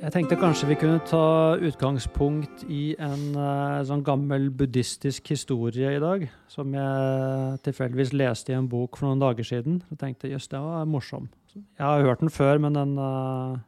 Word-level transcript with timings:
Jeg 0.00 0.14
tenkte 0.14 0.36
kanskje 0.40 0.66
vi 0.70 0.76
kunne 0.80 1.00
ta 1.04 1.58
utgangspunkt 1.60 2.62
i 2.72 2.94
en 3.04 3.34
uh, 3.36 3.82
sånn 3.84 4.00
gammel 4.00 4.46
buddhistisk 4.48 5.28
historie 5.28 5.90
i 5.92 5.98
dag, 6.00 6.22
som 6.48 6.72
jeg 6.72 7.58
tilfeldigvis 7.66 8.14
leste 8.16 8.54
i 8.54 8.56
en 8.56 8.68
bok 8.70 8.96
for 8.96 9.10
noen 9.10 9.20
dager 9.20 9.44
siden. 9.44 9.82
Jeg 9.92 10.00
tenkte 10.00 10.30
jøss, 10.30 10.46
den 10.48 10.64
var 10.64 10.88
morsom. 10.88 11.26
Jeg 11.52 11.84
har 11.84 12.06
hørt 12.06 12.24
den 12.24 12.32
før, 12.32 12.62
men 12.64 12.78
den 12.78 12.94
uh... 12.96 13.60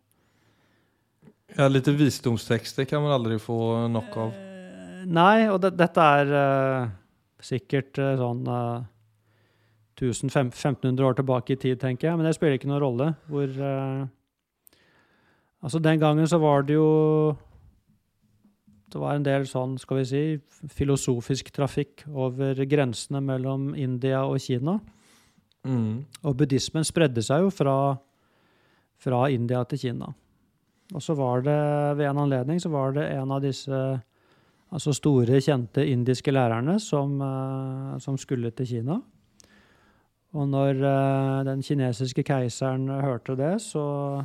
Ja, 1.59 1.69
litt 1.69 1.93
visdomstekster 2.01 2.89
kan 2.89 3.05
man 3.05 3.13
aldri 3.19 3.37
få 3.37 3.61
nok 3.93 4.19
av. 4.25 4.33
Uh, 4.33 5.05
Nei, 5.13 5.37
og 5.53 5.61
det, 5.67 5.75
dette 5.77 6.09
er 6.17 6.89
sikkert 7.45 8.01
sånn 8.01 8.43
uh, 8.49 8.81
1500 10.01 10.97
år 11.11 11.21
tilbake 11.21 11.59
i 11.59 11.61
tid, 11.69 11.77
tenker 11.85 12.09
jeg, 12.09 12.17
men 12.17 12.25
det 12.25 12.39
spiller 12.41 12.57
ikke 12.57 12.73
noen 12.73 12.85
rolle 12.89 13.13
hvor 13.29 13.53
Altså, 15.63 15.79
den 15.79 16.01
gangen 16.03 16.27
så 16.29 16.41
var 16.43 16.67
det 16.67 16.75
jo 16.75 17.37
Det 18.93 19.01
var 19.01 19.17
en 19.17 19.25
del 19.25 19.47
sånn, 19.49 19.79
skal 19.81 20.03
vi 20.03 20.05
si, 20.05 20.23
filosofisk 20.69 21.49
trafikk 21.57 22.03
over 22.13 22.59
grensene 22.69 23.23
mellom 23.25 23.71
India 23.73 24.19
og 24.29 24.37
Kina. 24.45 24.75
Mm. 25.65 26.03
Og 26.29 26.35
buddhismen 26.37 26.85
spredde 26.85 27.25
seg 27.25 27.47
jo 27.47 27.49
fra, 27.49 27.77
fra 29.01 29.23
India 29.33 29.63
til 29.65 29.81
Kina. 29.81 30.11
Og 30.93 31.01
så 31.01 31.17
var 31.17 31.41
det, 31.41 31.57
ved 31.97 32.11
en 32.11 32.21
anledning, 32.27 32.61
så 32.61 32.69
var 32.69 32.93
det 32.93 33.07
en 33.15 33.33
av 33.33 33.41
disse 33.41 33.81
altså 34.73 34.93
store, 34.97 35.41
kjente 35.41 35.85
indiske 35.89 36.33
lærerne 36.33 36.79
som, 36.81 37.17
eh, 37.23 37.99
som 37.99 38.19
skulle 38.21 38.51
til 38.51 38.67
Kina. 38.67 39.01
Og 40.33 40.49
når 40.49 40.85
eh, 40.85 41.45
den 41.49 41.63
kinesiske 41.63 42.25
keiseren 42.25 42.89
hørte 42.89 43.37
det, 43.37 43.61
så 43.61 44.25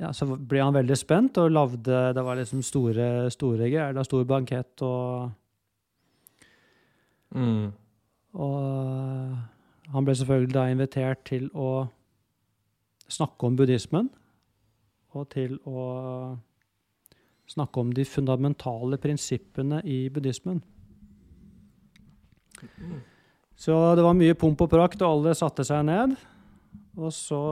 ja, 0.00 0.10
så 0.12 0.26
ble 0.26 0.60
han 0.60 0.74
veldig 0.74 0.96
spent 0.98 1.38
og 1.38 1.52
lagde 1.54 1.98
Det 2.16 2.22
var 2.26 2.36
liksom 2.36 2.62
store, 2.66 3.30
store 3.30 3.68
greier. 3.68 3.92
Det 3.92 4.00
var 4.00 4.08
stor 4.08 4.24
bankett 4.28 4.82
og 4.82 5.32
Mm. 7.34 7.72
Og 8.34 9.94
han 9.94 10.06
ble 10.06 10.16
selvfølgelig 10.18 10.54
da 10.54 10.66
invitert 10.70 11.24
til 11.28 11.48
å 11.54 11.86
snakke 13.10 13.48
om 13.48 13.56
buddhismen, 13.58 14.08
og 15.14 15.28
til 15.34 15.58
å 15.68 15.82
snakke 17.50 17.82
om 17.82 17.90
de 17.94 18.06
fundamentale 18.08 18.98
prinsippene 18.98 19.82
i 19.84 20.06
buddhismen. 20.10 20.62
Så 23.54 23.74
det 23.94 24.02
var 24.06 24.16
mye 24.16 24.34
pomp 24.38 24.64
og 24.64 24.70
prakt, 24.72 25.02
og 25.02 25.18
alle 25.18 25.34
satte 25.38 25.66
seg 25.66 25.84
ned. 25.86 26.16
Og 26.96 27.12
så 27.14 27.42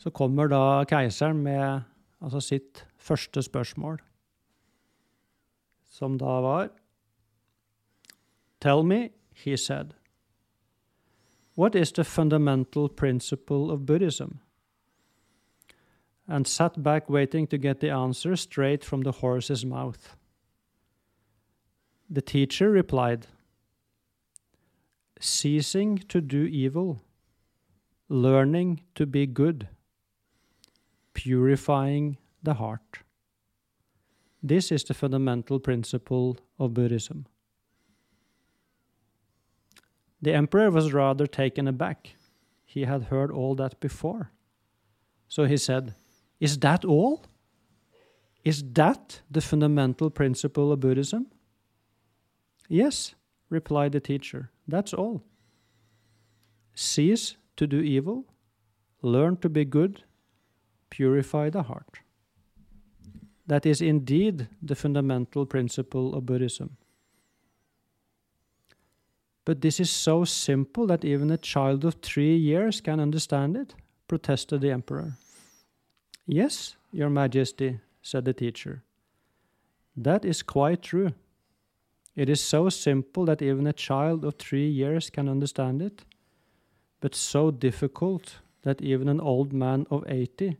Så 0.00 0.10
kommer 0.10 0.48
da 0.48 0.84
keiseren 0.88 1.42
med 1.44 1.82
altså 2.24 2.40
sitt 2.40 2.86
første 2.96 3.42
spørsmål, 3.42 3.98
som 5.88 6.16
da 6.18 6.40
var 6.40 6.70
Tell 8.60 8.84
me, 8.84 9.08
he 9.32 9.56
said, 9.56 9.94
what 11.54 11.74
is 11.74 11.92
the 11.92 12.04
fundamental 12.04 12.88
principle 12.88 13.70
of 13.70 13.84
Buddhism? 13.84 14.40
And 16.26 16.46
sat 16.46 16.82
back 16.82 17.10
waiting 17.10 17.46
to 17.48 17.58
get 17.58 17.80
the 17.80 17.90
answer 17.90 18.36
straight 18.36 18.84
from 18.84 19.02
the 19.02 19.12
horse's 19.12 19.64
mouth. 19.64 20.16
The 22.08 22.22
teacher 22.22 22.70
replied, 22.70 23.26
Ceasing 25.20 25.98
to 26.08 26.20
do 26.20 26.44
evil, 26.44 27.02
learning 28.08 28.80
to 28.94 29.04
be 29.04 29.26
good, 29.26 29.68
purifying 31.22 32.16
the 32.42 32.54
heart. 32.54 33.00
This 34.42 34.72
is 34.72 34.84
the 34.84 34.94
fundamental 34.94 35.60
principle 35.60 36.38
of 36.58 36.72
Buddhism. 36.72 37.26
The 40.22 40.32
emperor 40.32 40.70
was 40.70 40.94
rather 40.94 41.26
taken 41.26 41.68
aback. 41.68 42.14
He 42.64 42.84
had 42.84 43.04
heard 43.04 43.30
all 43.30 43.54
that 43.56 43.80
before. 43.80 44.30
So 45.28 45.44
he 45.44 45.58
said, 45.58 45.94
Is 46.40 46.58
that 46.60 46.86
all? 46.86 47.26
Is 48.42 48.64
that 48.72 49.20
the 49.30 49.42
fundamental 49.42 50.08
principle 50.08 50.72
of 50.72 50.80
Buddhism? 50.80 51.26
Yes, 52.66 53.14
replied 53.50 53.92
the 53.92 54.00
teacher, 54.00 54.50
that's 54.66 54.94
all. 54.94 55.22
Cease 56.74 57.36
to 57.56 57.66
do 57.66 57.80
evil, 57.80 58.24
learn 59.02 59.36
to 59.38 59.50
be 59.50 59.66
good, 59.66 60.04
purify 60.90 61.50
the 61.50 61.62
heart. 61.62 62.00
That 63.46 63.66
is 63.66 63.80
indeed 63.80 64.48
the 64.62 64.76
fundamental 64.76 65.46
principle 65.46 66.14
of 66.14 66.26
Buddhism. 66.26 66.76
But 69.44 69.60
this 69.62 69.80
is 69.80 69.90
so 69.90 70.24
simple 70.24 70.86
that 70.86 71.04
even 71.04 71.30
a 71.30 71.36
child 71.36 71.84
of 71.84 71.94
three 71.94 72.36
years 72.36 72.80
can 72.80 73.00
understand 73.00 73.56
it, 73.56 73.74
protested 74.06 74.60
the 74.60 74.70
emperor. 74.70 75.14
Yes, 76.26 76.76
your 76.92 77.10
majesty, 77.10 77.80
said 78.02 78.24
the 78.24 78.32
teacher. 78.32 78.82
That 79.96 80.24
is 80.24 80.42
quite 80.42 80.82
true. 80.82 81.12
It 82.14 82.28
is 82.28 82.40
so 82.40 82.68
simple 82.68 83.24
that 83.24 83.42
even 83.42 83.66
a 83.66 83.72
child 83.72 84.24
of 84.24 84.36
three 84.36 84.68
years 84.68 85.10
can 85.10 85.28
understand 85.28 85.82
it, 85.82 86.04
but 87.00 87.14
so 87.14 87.50
difficult 87.50 88.36
that 88.62 88.82
even 88.82 89.08
an 89.08 89.20
old 89.20 89.52
man 89.52 89.86
of 89.90 90.04
80 90.06 90.56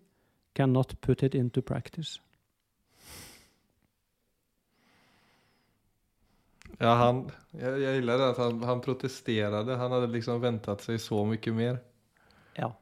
cannot 0.55 1.01
put 1.01 1.23
it 1.23 1.35
into 1.35 1.63
practice. 1.63 2.21
Ja, 6.79 6.95
han, 6.95 7.31
jag, 7.51 7.81
jag 7.81 7.95
gillade 7.95 8.29
att 8.31 8.37
han, 8.39 8.63
han 8.63 8.81
protesterade. 8.81 9.77
Han 9.77 9.93
hade 9.93 10.07
liksom 10.07 10.41
väntat 10.41 10.81
sig 10.81 10.99
så 10.99 11.25
mycket 11.25 11.55
mer. 11.55 11.79
Ja. 12.57 12.73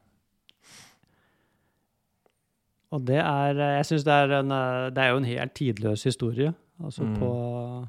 Og 2.89 3.01
det 3.05 3.19
er 3.21 3.59
Jeg 3.59 3.85
syns 3.85 4.03
det 4.03 4.13
er 4.13 4.31
en 4.39 4.51
eh, 4.51 4.87
Det 4.89 5.03
er 5.03 5.11
jo 5.11 5.17
en 5.17 5.27
helt 5.29 5.53
tidløs 5.53 6.03
historie. 6.03 6.53
Altså 6.83 7.03
Mm. 7.03 7.19
på 7.19 7.87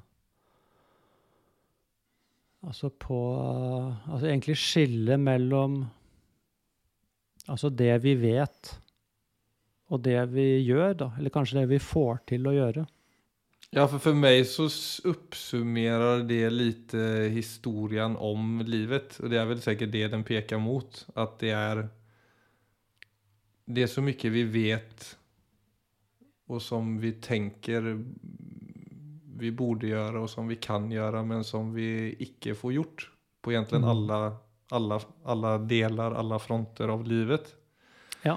Altså 2.66 2.88
på 2.88 3.20
Altså 4.12 4.26
egentlig 4.26 4.56
skille 4.56 5.16
mellom 5.16 5.84
Altså 7.48 7.68
det 7.68 8.02
vi 8.02 8.14
vet, 8.14 8.79
og 9.90 10.02
det 10.06 10.18
vi 10.32 10.46
gjør, 10.62 10.94
da. 10.94 11.12
Eller 11.18 11.34
kanskje 11.34 11.60
det 11.60 11.68
vi 11.72 11.82
får 11.82 12.22
til 12.30 12.46
å 12.46 12.54
gjøre. 12.54 12.86
Ja, 13.70 13.84
for 13.86 14.02
for 14.02 14.18
meg 14.18 14.40
så 14.50 14.66
oppsummerer 15.10 16.24
det 16.26 16.42
litt 16.50 16.94
historien 17.34 18.16
om 18.18 18.64
livet. 18.66 19.18
Og 19.22 19.30
det 19.30 19.38
er 19.38 19.46
vel 19.50 19.62
sikkert 19.62 19.92
det 19.94 20.08
den 20.14 20.26
peker 20.26 20.58
mot. 20.62 21.04
At 21.14 21.36
det 21.42 21.52
er 21.54 21.84
det 23.70 23.86
er 23.86 23.90
så 23.90 24.02
mye 24.02 24.32
vi 24.34 24.42
vet 24.50 25.06
og 26.50 26.58
som 26.62 26.96
vi 26.98 27.14
tenker 27.22 27.86
vi 29.40 29.50
borde 29.56 29.88
gjøre, 29.88 30.20
og 30.20 30.28
som 30.28 30.50
vi 30.50 30.58
kan 30.60 30.90
gjøre, 30.92 31.22
men 31.24 31.44
som 31.46 31.70
vi 31.72 32.10
ikke 32.26 32.56
får 32.58 32.74
gjort 32.74 33.06
på 33.40 33.54
egentlig 33.54 33.80
alle, 33.88 34.18
alle, 34.76 34.98
alle 35.24 35.52
deler, 35.70 36.16
alle 36.18 36.40
fronter 36.42 36.92
av 36.92 37.06
livet. 37.08 37.54
Ja. 38.26 38.34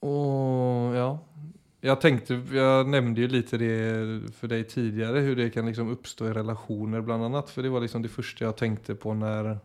Och 0.00 0.96
ja, 0.96 1.18
jag 1.80 2.00
tänkte, 2.00 2.34
jag 2.52 2.88
nämnde 2.88 3.20
ju 3.20 3.28
lite 3.28 3.58
det 3.58 4.34
för 4.34 4.48
dig 4.48 4.64
tidigare, 4.64 5.18
hur 5.18 5.36
det 5.36 5.50
kan 5.50 5.66
liksom 5.66 5.88
uppstå 5.88 6.26
i 6.26 6.32
relationer 6.32 7.00
bland 7.00 7.24
annat. 7.24 7.50
För 7.50 7.62
det 7.62 7.68
var 7.68 7.80
liksom 7.80 8.02
det 8.02 8.08
första 8.08 8.44
jag 8.44 8.56
tänkte 8.56 8.94
på 8.94 9.14
när, 9.14 9.58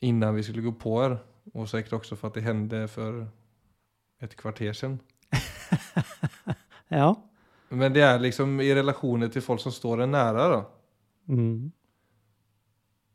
innan 0.00 0.34
vi 0.34 0.42
skulle 0.42 0.62
gå 0.62 0.72
på 0.72 1.04
er. 1.04 1.18
Och 1.52 1.70
säkert 1.70 1.92
också 1.92 2.16
för 2.16 2.28
att 2.28 2.34
det 2.34 2.40
hände 2.40 2.88
för 2.88 3.26
ett 4.20 4.36
kvarter 4.36 4.72
sedan. 4.72 4.98
Ja. 6.90 7.22
Men 7.68 7.92
det 7.92 8.00
är 8.00 8.18
liksom 8.18 8.60
i 8.60 8.74
relationer 8.74 9.28
till 9.28 9.42
folk 9.42 9.60
som 9.60 9.72
står 9.72 10.00
en 10.00 10.10
nära 10.10 10.48
då. 10.48 10.70
Mm. 11.28 11.72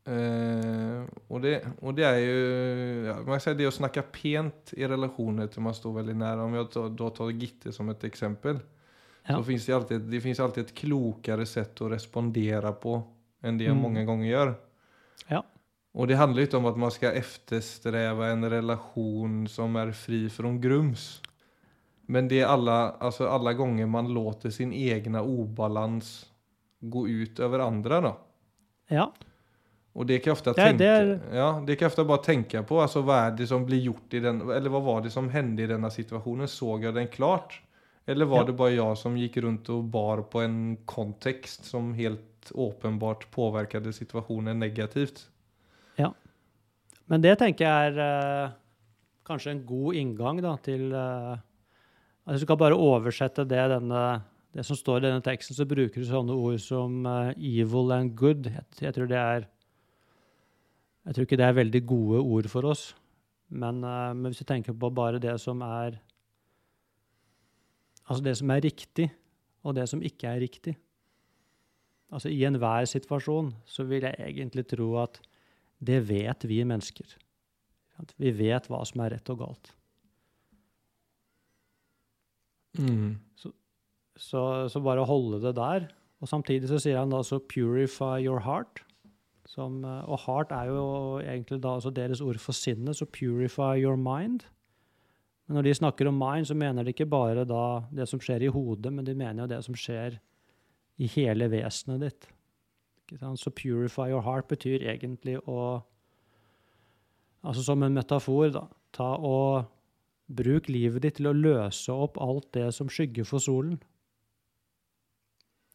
Eh, 0.06 1.04
och, 1.28 1.40
det, 1.40 1.66
och 1.80 1.94
det 1.94 2.04
är 2.04 2.18
ju, 2.18 3.04
ja, 3.06 3.14
man 3.26 3.40
kan 3.40 3.56
det 3.56 3.66
å 3.66 3.68
att 3.68 3.74
snacka 3.74 4.02
pent 4.02 4.70
i 4.72 4.88
relationer 4.88 5.46
till 5.46 5.60
man 5.60 5.74
står 5.74 5.92
väldigt 5.92 6.16
nära. 6.16 6.44
Om 6.44 6.54
jag 6.54 6.70
tar, 6.70 6.88
då 6.88 7.10
tar 7.10 7.30
Gitte 7.30 7.72
som 7.72 7.88
ett 7.88 8.04
exempel. 8.04 8.58
Ja. 9.26 9.36
Så 9.36 9.44
finns 9.44 9.66
det, 9.66 9.72
alltid, 9.72 10.00
det 10.00 10.20
finns 10.20 10.40
alltid 10.40 10.64
ett 10.64 10.74
klokare 10.74 11.46
sätt 11.46 11.80
att 11.80 11.90
respondera 11.90 12.72
på 12.72 13.02
än 13.42 13.58
det 13.58 13.64
jag 13.64 13.70
Mm. 13.70 13.82
många 13.82 14.04
gånger 14.04 14.30
gör. 14.30 14.54
Ja. 15.28 15.44
Och 15.92 16.06
det 16.06 16.14
handlar 16.14 16.38
ju 16.40 16.44
inte 16.44 16.56
om 16.56 16.66
att 16.66 16.78
man 16.78 16.90
ska 16.90 17.12
eftersträva 17.12 18.26
en 18.26 18.50
relation 18.50 19.48
som 19.48 19.76
är 19.76 19.92
fri 19.92 20.30
från 20.30 20.60
grums. 20.60 21.22
Men 22.06 22.28
det 22.28 22.40
är 22.40 22.46
alla, 22.46 22.90
alltså 22.90 23.26
alla 23.28 23.52
gånger 23.52 23.86
man 23.86 24.14
låter 24.14 24.50
sin 24.50 24.72
egna 24.72 25.22
obalans 25.22 26.26
gå 26.80 27.08
ut 27.08 27.40
över 27.40 27.58
andra 27.58 28.00
då. 28.00 28.16
Ja. 28.88 29.12
Och 29.94 30.06
det 30.06 30.18
kan 30.18 30.30
jag 30.30 30.34
ofta 30.34 30.52
Det- 30.52 30.62
tänka, 30.62 30.84
det 30.84 30.88
är- 30.90 31.20
ja, 31.34 31.62
det 31.66 31.76
kan 31.76 31.86
ofta 31.86 32.04
bara 32.04 32.18
tänka 32.18 32.62
på, 32.62 32.80
alltså 32.80 33.00
vad 33.00 33.16
är 33.18 33.30
det 33.30 33.46
som 33.46 33.66
blir 33.66 33.78
gjort 33.80 34.14
i 34.14 34.20
den, 34.20 34.50
eller 34.50 34.70
vad 34.70 34.82
var 34.82 35.00
det 35.02 35.10
som 35.10 35.28
hände 35.28 35.62
i 35.62 35.66
denna 35.66 35.90
situationen? 35.90 36.48
Såg 36.48 36.84
jag 36.84 36.94
den 36.94 37.08
klart? 37.08 37.62
Eller 38.06 38.24
var 38.24 38.36
Ja. 38.38 38.44
det 38.44 38.52
bara 38.52 38.70
jag 38.70 38.98
som 38.98 39.16
gick 39.16 39.36
runt 39.36 39.68
och 39.68 39.84
bar 39.84 40.22
på 40.22 40.40
en 40.40 40.76
kontext 40.84 41.64
som 41.64 41.94
helt 41.94 42.52
åpenbart 42.54 43.30
påverkade 43.30 43.92
situationen 43.92 44.58
negativt? 44.58 45.28
Ja. 45.96 46.14
Men 47.06 47.20
det 47.22 47.38
tenker 47.38 47.64
jeg 47.64 47.94
er 47.94 47.98
eh, 48.44 48.50
kanskje 49.26 49.50
en 49.50 49.66
god 49.66 49.94
inngang 49.94 50.42
da, 50.42 50.56
til 50.56 50.92
eh, 50.92 51.30
altså 52.26 52.32
Hvis 52.32 52.40
du 52.40 52.46
kan 52.46 52.58
bare 52.58 52.74
oversette 52.76 53.44
det, 53.48 53.68
denne, 53.70 54.22
det 54.54 54.64
som 54.66 54.76
står 54.76 54.96
i 54.98 55.06
denne 55.08 55.22
teksten, 55.22 55.54
så 55.56 55.64
bruker 55.68 56.00
du 56.00 56.04
sånne 56.08 56.32
ord 56.32 56.58
som 56.60 57.06
eh, 57.06 57.32
evil 57.38 57.92
and 57.92 58.14
good. 58.16 58.46
Jeg, 58.46 58.64
jeg 58.80 58.94
tror 58.94 59.06
det 59.06 59.16
er 59.18 59.46
Jeg 61.04 61.14
tror 61.14 61.26
ikke 61.26 61.38
det 61.40 61.46
er 61.46 61.58
veldig 61.58 61.82
gode 61.86 62.20
ord 62.22 62.48
for 62.52 62.70
oss. 62.70 62.84
Men, 63.48 63.82
eh, 63.84 64.12
men 64.16 64.30
hvis 64.30 64.40
du 64.40 64.48
tenker 64.48 64.72
på 64.72 64.90
bare 64.94 65.20
det 65.22 65.38
som 65.40 65.62
er 65.62 66.00
Altså 68.04 68.20
det 68.20 68.34
som 68.36 68.50
er 68.52 68.60
riktig, 68.60 69.06
og 69.64 69.76
det 69.78 69.86
som 69.88 70.02
ikke 70.04 70.28
er 70.28 70.42
riktig. 70.42 70.74
Altså 72.12 72.28
I 72.28 72.42
enhver 72.44 72.84
situasjon 72.84 73.54
så 73.64 73.86
vil 73.88 74.04
jeg 74.04 74.18
egentlig 74.20 74.66
tro 74.68 74.90
at 75.00 75.22
det 75.80 76.02
vet 76.10 76.44
vi 76.44 76.58
mennesker. 76.68 77.16
At 77.96 78.12
Vi 78.20 78.30
vet 78.36 78.68
hva 78.68 78.82
som 78.84 79.00
er 79.00 79.14
rett 79.16 79.32
og 79.32 79.40
galt. 79.40 79.72
Så, 84.20 84.68
så 84.68 84.84
bare 84.84 85.08
holde 85.08 85.40
det 85.40 85.56
der. 85.56 85.88
Og 86.20 86.28
samtidig 86.28 86.68
så 86.68 86.78
sier 86.78 87.00
han 87.00 87.10
da 87.10 87.22
så 87.22 87.40
'purify 87.40 88.20
your 88.20 88.44
heart'. 88.44 88.83
Som, 89.46 89.84
eh, 89.84 90.08
og 90.08 90.18
heart 90.26 90.52
er 90.52 90.70
jo 90.70 91.18
egentlig 91.20 91.60
da 91.62 91.74
altså 91.76 91.90
deres 91.94 92.20
ord 92.20 92.38
for 92.38 92.52
sinnet, 92.52 92.96
så 92.96 93.04
'purify 93.04 93.76
your 93.76 93.96
mind'. 93.96 94.46
Men 95.46 95.56
når 95.56 95.62
de 95.62 95.74
snakker 95.74 96.08
om 96.08 96.14
mind, 96.14 96.46
så 96.46 96.54
mener 96.54 96.82
de 96.82 96.92
ikke 96.92 97.10
bare 97.10 97.44
da 97.44 97.84
det 97.94 98.08
som 98.08 98.20
skjer 98.20 98.42
i 98.42 98.52
hodet, 98.52 98.92
men 98.92 99.04
de 99.04 99.14
mener 99.14 99.42
jo 99.42 99.46
det 99.46 99.64
som 99.64 99.74
skjer 99.74 100.18
i 100.98 101.06
hele 101.06 101.50
vesenet 101.50 102.00
ditt. 102.00 102.28
Så 103.20 103.50
'purify 103.50 104.08
your 104.10 104.22
heart' 104.22 104.48
betyr 104.48 104.80
egentlig 104.80 105.38
å 105.48 105.82
Altså 107.44 107.62
som 107.62 107.82
en 107.82 107.92
metafor, 107.92 108.48
da. 108.48 108.62
Ta 108.92 109.16
og 109.20 109.66
bruk 110.32 110.68
livet 110.68 111.02
ditt 111.02 111.18
til 111.18 111.28
å 111.28 111.36
løse 111.36 111.92
opp 111.92 112.16
alt 112.22 112.46
det 112.56 112.70
som 112.72 112.88
skygger 112.88 113.26
for 113.28 113.38
solen. 113.38 113.82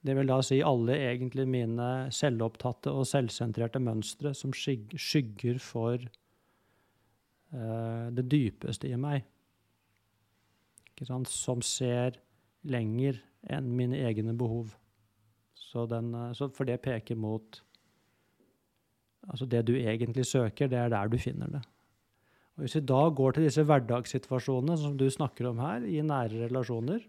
Det 0.06 0.16
vil 0.16 0.30
da 0.31 0.38
si 0.46 0.62
alle 0.63 0.96
egentlig 0.96 1.44
mine 1.50 2.07
selvopptatte 2.16 2.92
og 2.96 3.07
selvsentrerte 3.07 3.81
mønstre 3.84 4.31
som 4.38 4.54
skygger 4.56 5.60
for 5.60 5.98
eh, 6.00 8.06
det 8.16 8.25
dypeste 8.31 8.88
i 8.88 9.00
meg. 9.00 9.25
Som 11.04 11.62
ser 11.63 12.19
lenger 12.68 13.19
enn 13.51 13.75
mine 13.75 14.00
egne 14.07 14.36
behov. 14.40 14.72
Så, 15.56 15.86
den, 15.92 16.13
eh, 16.16 16.31
så 16.36 16.48
for 16.56 16.69
det 16.69 16.81
peker 16.86 17.19
mot 17.19 17.63
Altså 19.30 19.45
det 19.45 19.66
du 19.68 19.74
egentlig 19.75 20.24
søker, 20.25 20.69
det 20.72 20.78
er 20.80 20.90
der 20.90 21.10
du 21.12 21.18
finner 21.19 21.48
det. 21.52 21.60
Og 22.56 22.63
Hvis 22.63 22.75
vi 22.75 22.81
da 22.88 23.10
går 23.13 23.31
til 23.36 23.45
disse 23.45 23.66
hverdagssituasjonene 23.68 24.78
som 24.80 24.95
du 24.98 25.10
snakker 25.12 25.50
om 25.52 25.60
her, 25.60 25.84
i 25.84 26.00
nære 26.02 26.48
relasjoner, 26.48 27.04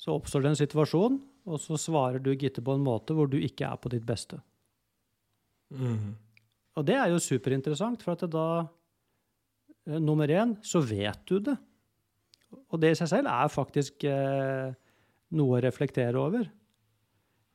så 0.00 0.14
oppstår 0.16 0.44
det 0.44 0.52
en 0.54 0.60
situasjon, 0.62 1.18
og 1.50 1.60
så 1.60 1.76
svarer 1.80 2.22
du 2.24 2.32
Gitte 2.32 2.62
på 2.64 2.72
en 2.76 2.84
måte 2.84 3.16
hvor 3.16 3.28
du 3.28 3.36
ikke 3.40 3.68
er 3.68 3.80
på 3.80 3.90
ditt 3.92 4.06
beste. 4.08 4.38
Mm. 5.70 6.14
Og 6.78 6.86
det 6.88 6.96
er 6.96 7.10
jo 7.12 7.20
superinteressant, 7.22 8.02
for 8.04 8.16
at 8.16 8.24
da 8.32 8.46
eh, 9.86 9.98
Nummer 10.00 10.30
én, 10.30 10.56
så 10.64 10.80
vet 10.84 11.20
du 11.28 11.38
det. 11.44 11.56
Og 12.70 12.80
det 12.82 12.94
i 12.94 12.98
seg 12.98 13.10
selv 13.12 13.30
er 13.30 13.52
faktisk 13.52 14.04
eh, 14.08 14.72
noe 15.36 15.58
å 15.58 15.62
reflektere 15.62 16.18
over. 16.18 16.48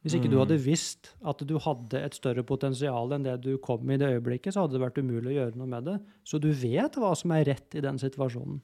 Hvis 0.06 0.20
ikke 0.20 0.30
du 0.30 0.36
Mm. 0.38 0.42
hadde 0.44 0.62
visst 0.62 1.10
at 1.26 1.40
du 1.50 1.56
hadde 1.58 1.98
et 1.98 2.14
større 2.14 2.44
potensial 2.46 3.10
enn 3.16 3.24
det 3.26 3.40
du 3.42 3.56
kom 3.58 3.82
med 3.82 3.98
i 3.98 4.04
det 4.04 4.12
øyeblikket, 4.20 4.54
så 4.54 4.62
hadde 4.62 4.78
det 4.78 4.84
vært 4.84 5.00
umulig 5.02 5.34
å 5.34 5.38
gjøre 5.40 5.58
noe 5.58 5.72
med 5.72 5.88
det. 5.90 5.96
Så 6.24 6.38
du 6.40 6.52
vet 6.54 6.94
hva 7.02 7.16
som 7.18 7.34
er 7.34 7.48
rett 7.50 7.74
i 7.74 7.82
den 7.82 7.98
situasjonen. 7.98 8.60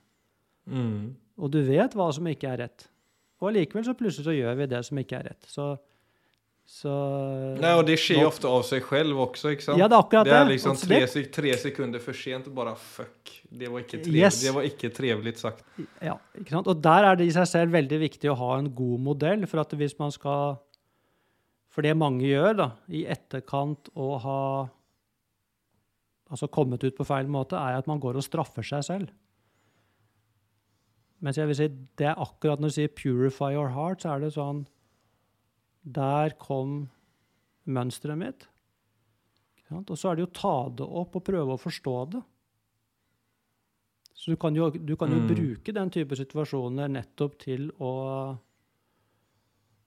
Mm. 0.69 1.15
Og 1.41 1.49
du 1.51 1.63
vet 1.65 1.95
hva 1.97 2.11
som 2.13 2.29
ikke 2.29 2.51
er 2.53 2.61
rett. 2.67 2.85
Og 3.41 3.49
allikevel 3.49 3.87
så 3.87 3.95
plutselig 3.97 4.27
så 4.27 4.35
gjør 4.37 4.59
vi 4.59 4.67
det 4.69 4.83
som 4.85 4.99
ikke 5.01 5.17
er 5.17 5.23
rett. 5.31 5.47
Så, 5.49 5.65
så 6.69 6.91
Nei, 7.57 7.71
og 7.79 7.83
det 7.87 7.95
skjer 7.99 8.21
ofta 8.27 8.51
av 8.53 8.61
seg 8.67 8.85
selv 8.85 9.17
også, 9.25 9.51
ikke 9.55 9.65
sant? 9.65 9.81
Ja, 9.81 9.87
det 9.89 9.97
er 9.97 10.03
akkurat 10.05 10.27
det 10.29 10.33
det. 10.35 10.39
er 10.43 10.51
liksom 10.51 10.77
tre, 10.77 10.99
tre 11.39 11.53
sekunder 11.63 12.03
for 12.03 12.13
sent, 12.17 12.47
og 12.51 12.57
bare 12.59 12.75
fuck. 12.77 13.31
Det 13.49 13.67
var 13.73 13.81
ikke 13.81 13.97
trevelig, 14.03 14.21
Yes. 14.21 14.41
det 14.45 14.53
var 14.55 14.67
ikke 14.69 14.91
trevligt 14.93 15.41
sagt. 15.41 15.65
Ja, 16.05 16.19
ikke 16.37 16.53
sant? 16.53 16.69
Og 16.69 16.83
der 16.85 17.07
er 17.09 17.17
det 17.17 17.25
i 17.27 17.33
seg 17.35 17.49
selv 17.49 17.73
veldig 17.73 17.99
viktig 18.05 18.29
å 18.31 18.37
ha 18.43 18.51
en 18.61 18.69
god 18.77 19.01
modell, 19.09 19.47
for 19.49 19.63
at 19.65 19.73
hvis 19.81 19.97
man 19.99 20.13
skal 20.13 20.59
For 21.71 21.81
det 21.87 21.93
mange 21.95 22.25
gjør, 22.27 22.53
da, 22.59 22.65
i 22.91 23.05
etterkant 23.07 23.87
å 23.95 24.17
ha 24.19 24.39
altså 26.31 26.47
kommet 26.51 26.83
ut 26.83 26.95
på 26.97 27.05
feil 27.07 27.27
måte, 27.31 27.55
er 27.55 27.77
at 27.79 27.87
man 27.87 27.99
går 28.03 28.19
og 28.19 28.25
straffer 28.25 28.63
seg 28.63 28.83
selv. 28.83 29.11
Mens 31.21 31.37
jeg 31.37 31.47
vil 31.47 31.55
si, 31.55 31.67
det 31.97 32.07
er 32.07 32.15
akkurat 32.21 32.59
når 32.59 32.71
du 32.71 32.75
sier 32.79 32.87
'purify 32.87 33.53
your 33.53 33.69
heart', 33.69 34.01
så 34.01 34.15
er 34.15 34.19
det 34.19 34.33
sånn 34.33 34.65
Der 35.85 36.29
kom 36.37 36.89
mønsteret 37.67 38.17
mitt. 38.17 38.47
Og 39.71 39.97
så 39.97 40.11
er 40.11 40.15
det 40.15 40.25
jo 40.27 40.33
ta 40.33 40.69
det 40.69 40.85
opp 40.85 41.15
og 41.15 41.23
prøve 41.23 41.55
å 41.55 41.59
forstå 41.59 42.11
det. 42.11 42.21
Så 44.13 44.31
du 44.31 44.35
kan 44.35 44.53
jo, 44.53 44.69
du 44.69 44.95
kan 44.95 45.09
jo 45.09 45.19
Mm. 45.19 45.27
bruke 45.27 45.73
den 45.73 45.89
type 45.89 46.15
situasjoner 46.15 46.87
nettopp 46.89 47.37
til 47.39 47.71
å 47.79 48.37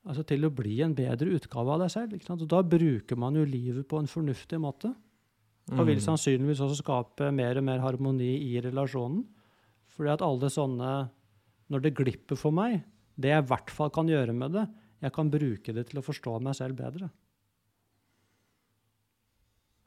Altså 0.07 0.23
til 0.27 0.45
å 0.45 0.51
bli 0.55 0.83
en 0.83 0.95
bedre 0.95 1.33
utgave 1.33 1.67
av 1.73 1.79
deg 1.81 1.91
selv. 1.91 2.31
Og 2.43 2.47
da 2.47 2.61
bruker 2.63 3.17
man 3.17 3.35
jo 3.35 3.45
livet 3.47 3.89
på 3.89 3.99
en 3.99 4.07
fornuftig 4.07 4.61
måte. 4.61 4.95
Og 5.73 5.87
vil 5.87 5.97
Mm. 5.97 6.05
sannsynligvis 6.19 6.61
også 6.61 6.83
skape 6.83 7.33
mer 7.33 7.57
og 7.57 7.65
mer 7.65 7.79
harmoni 7.79 8.55
i 8.55 8.61
relasjonen. 8.61 9.25
Fordi 9.89 10.11
at 10.13 10.21
alle 10.21 10.51
sånne 10.51 11.09
Når 11.73 11.81
det 11.87 11.95
glipper 11.97 12.37
for 12.37 12.53
meg, 12.55 12.83
det 13.17 13.31
jeg 13.31 13.45
i 13.45 13.49
hvert 13.49 13.71
fall 13.73 13.91
kan 13.95 14.09
gjøre 14.11 14.35
med 14.37 14.53
det, 14.53 14.67
jeg 15.05 15.13
kan 15.13 15.31
bruke 15.31 15.73
det 15.77 15.87
til 15.91 16.01
å 16.01 16.05
forstå 16.05 16.39
meg 16.43 16.57
selv 16.59 16.77
bedre. 16.79 17.11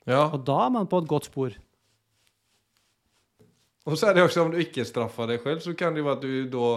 Ja, 0.07 0.29
Og 0.31 0.43
da 0.48 0.60
er 0.65 0.69
man 0.72 0.88
på 0.88 1.01
et 1.03 1.10
godt 1.10 1.27
spor. 1.27 1.55
og 3.88 3.96
så 3.98 4.10
er 4.10 4.13
det 4.17 4.24
også 4.24 4.41
om 4.43 4.51
du 4.51 4.57
ikke 4.60 4.84
straffer 4.88 5.27
deg 5.31 5.43
selv, 5.43 5.62
så 5.63 5.74
kan 5.79 5.93
det 5.96 6.01
jo 6.01 6.07
være 6.10 6.17
at 6.17 6.25
du 6.25 6.50
da 6.51 6.69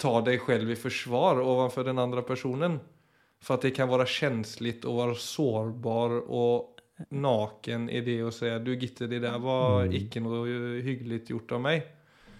tar 0.00 0.22
deg 0.24 0.40
selv 0.46 0.70
i 0.72 0.76
forsvar 0.78 1.40
overfor 1.42 1.84
den 1.84 1.98
andre 2.00 2.22
personen. 2.24 2.78
For 3.42 3.54
at 3.58 3.64
det 3.66 3.74
kan 3.76 3.90
være 3.90 4.06
kjenslig 4.08 4.78
å 4.86 4.94
være 5.00 5.16
sårbar 5.18 6.14
og 6.30 6.80
naken 7.10 7.88
i 7.90 8.00
det 8.06 8.20
å 8.22 8.30
si 8.32 8.46
du 8.62 8.70
Gitte, 8.78 9.08
det 9.10 9.20
der 9.24 9.38
var 9.42 9.88
Mm. 9.88 9.92
ikke 9.98 10.22
noe 10.22 10.82
hyggelig 10.84 11.26
gjort 11.28 11.52
av 11.52 11.60
meg. 11.60 11.82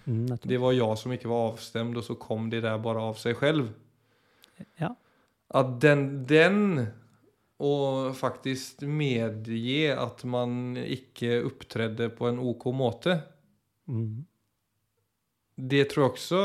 Mm. 0.05 0.37
Det 0.43 0.57
var 0.59 0.73
jeg 0.75 0.97
som 0.99 1.13
ikke 1.15 1.29
var 1.31 1.51
avstemt, 1.53 1.95
og 1.97 2.03
så 2.03 2.15
kom 2.19 2.49
det 2.51 2.63
der 2.65 2.77
bare 2.83 2.99
av 2.99 3.15
seg 3.21 3.37
selv. 3.39 3.69
Ja. 4.79 4.89
At 5.53 5.79
den, 5.83 6.25
den 6.27 6.87
og 7.63 8.15
faktisk 8.17 8.81
medge 8.89 9.93
at 9.95 10.23
man 10.27 10.75
ikke 10.81 11.41
opptredde 11.47 12.09
på 12.17 12.27
en 12.31 12.39
OK 12.43 12.65
måte, 12.75 13.21
Mm. 13.87 14.23
det 15.59 15.89
tror 15.91 16.05
jeg 16.05 16.11
også 16.13 16.37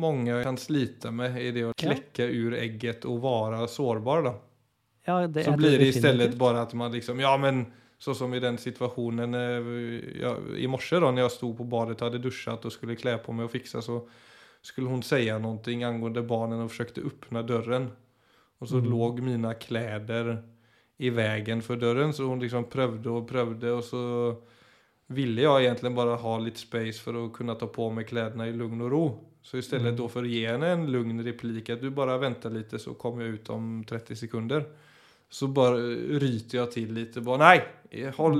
mange 0.00 0.38
kan 0.42 0.56
slite 0.56 1.10
med 1.12 1.36
i 1.36 1.50
det 1.52 1.64
å 1.68 1.72
Ja. 1.76 1.92
ur 2.32 2.54
egget 2.56 3.04
og 3.04 3.20
være 3.22 3.68
sårbar. 3.68 4.22
Da. 4.24 4.34
Ja, 5.06 5.26
det 5.26 5.44
Så 5.44 5.56
blir 5.56 5.78
det 5.78 5.88
i 5.88 5.92
stedet 5.92 6.38
bare 6.38 6.62
at 6.62 6.72
man 6.74 6.90
liksom, 6.92 7.20
ja 7.20 7.36
men 7.36 7.66
så 8.04 8.14
som 8.14 8.34
i 8.34 8.40
den 8.40 8.58
situationen 8.58 9.34
eh, 9.34 10.20
ja, 10.22 10.36
i 10.56 10.66
morse 10.66 10.96
då 11.00 11.10
när 11.10 11.22
jag 11.22 11.32
stod 11.32 11.56
på 11.56 11.64
badet 11.64 12.00
hade 12.00 12.18
duschat 12.18 12.64
och 12.64 12.72
skulle 12.72 12.96
klä 12.96 13.18
på 13.18 13.32
mig 13.32 13.44
och 13.44 13.50
fixa 13.50 13.82
så 13.82 14.08
skulle 14.62 14.86
hon 14.88 15.02
säga 15.02 15.38
någonting 15.38 15.84
angående 15.84 16.22
barnen 16.22 16.60
och 16.60 16.70
försökte 16.70 17.00
öppna 17.00 17.42
dörren. 17.42 17.90
Och 18.58 18.68
så 18.68 18.78
Mm. 18.78 18.90
låg 18.90 19.20
mina 19.20 19.54
kläder 19.54 20.42
i 20.96 21.10
vägen 21.10 21.62
för 21.62 21.76
dörren 21.76 22.12
så 22.12 22.24
hon 22.24 22.40
liksom 22.40 22.64
prövde 22.64 23.10
och 23.10 23.28
prövde 23.28 23.70
och 23.72 23.84
så 23.84 24.34
ville 25.06 25.42
jag 25.42 25.62
egentligen 25.62 25.94
bara 25.94 26.14
ha 26.16 26.38
lite 26.38 26.58
space 26.58 26.92
för 26.92 27.26
att 27.26 27.32
kunna 27.32 27.54
ta 27.54 27.66
på 27.66 27.90
mig 27.90 28.04
kläderna 28.04 28.48
i 28.48 28.52
lugn 28.52 28.80
och 28.80 28.90
ro. 28.90 29.30
Så 29.42 29.56
istället 29.56 29.82
Mm. 29.86 29.96
då 29.96 30.08
för 30.08 30.22
att 30.22 30.28
ge 30.28 30.48
henne 30.48 30.68
en 30.68 30.92
lugn 30.92 31.24
replik 31.24 31.70
att 31.70 31.80
du 31.80 31.90
bara 31.90 32.18
väntar 32.18 32.50
lite 32.50 32.78
så 32.78 32.94
kommer 32.94 33.24
jag 33.24 33.34
ut 33.34 33.50
om 33.50 33.84
30 33.88 34.16
sekunder. 34.16 34.64
Så 35.34 35.48
bare 35.50 35.78
ryter 36.18 36.58
jag 36.58 36.70
till 36.70 36.92
lite. 36.94 37.20
Bara, 37.20 37.36
nej, 37.36 38.12
håll, 38.14 38.38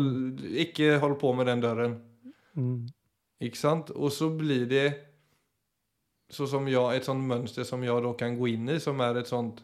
ikke 0.55 0.97
håll 1.03 1.15
på 1.19 1.33
med 1.33 1.47
den 1.47 1.61
dörren. 1.61 1.97
Mm. 2.55 2.87
Ikke 3.43 3.59
sant? 3.59 3.91
Og 3.91 4.13
så 4.15 4.29
blir 4.31 4.69
det 4.71 4.87
så 6.31 6.47
som 6.47 6.69
jeg, 6.71 6.97
et 6.97 7.07
sånt 7.07 7.27
mønster 7.27 7.67
som 7.67 7.83
jeg 7.85 8.03
da 8.05 8.13
kan 8.19 8.37
gå 8.39 8.53
inn 8.53 8.71
i 8.71 8.79
som 8.83 9.03
er 9.03 9.19
et 9.21 9.31
sånt 9.31 9.59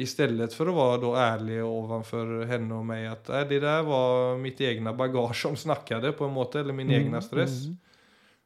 I 0.00 0.06
stedet 0.10 0.48
for 0.56 0.72
å 0.72 0.74
være 0.74 1.02
da 1.04 1.10
ærlig 1.22 1.60
overfor 1.62 2.32
henne 2.50 2.80
og 2.80 2.88
meg 2.88 3.04
at 3.12 3.28
äh, 3.30 3.44
det 3.52 3.60
der 3.62 3.84
var 3.86 4.40
mitt 4.40 4.58
egne 4.64 4.90
bagage 4.96 5.36
som 5.44 5.54
snakket, 5.60 6.08
på 6.18 6.26
en 6.26 6.34
måte, 6.34 6.64
eller 6.64 6.74
min 6.74 6.90
egen 6.90 7.14
stress. 7.22 7.68
mm. 7.68 7.76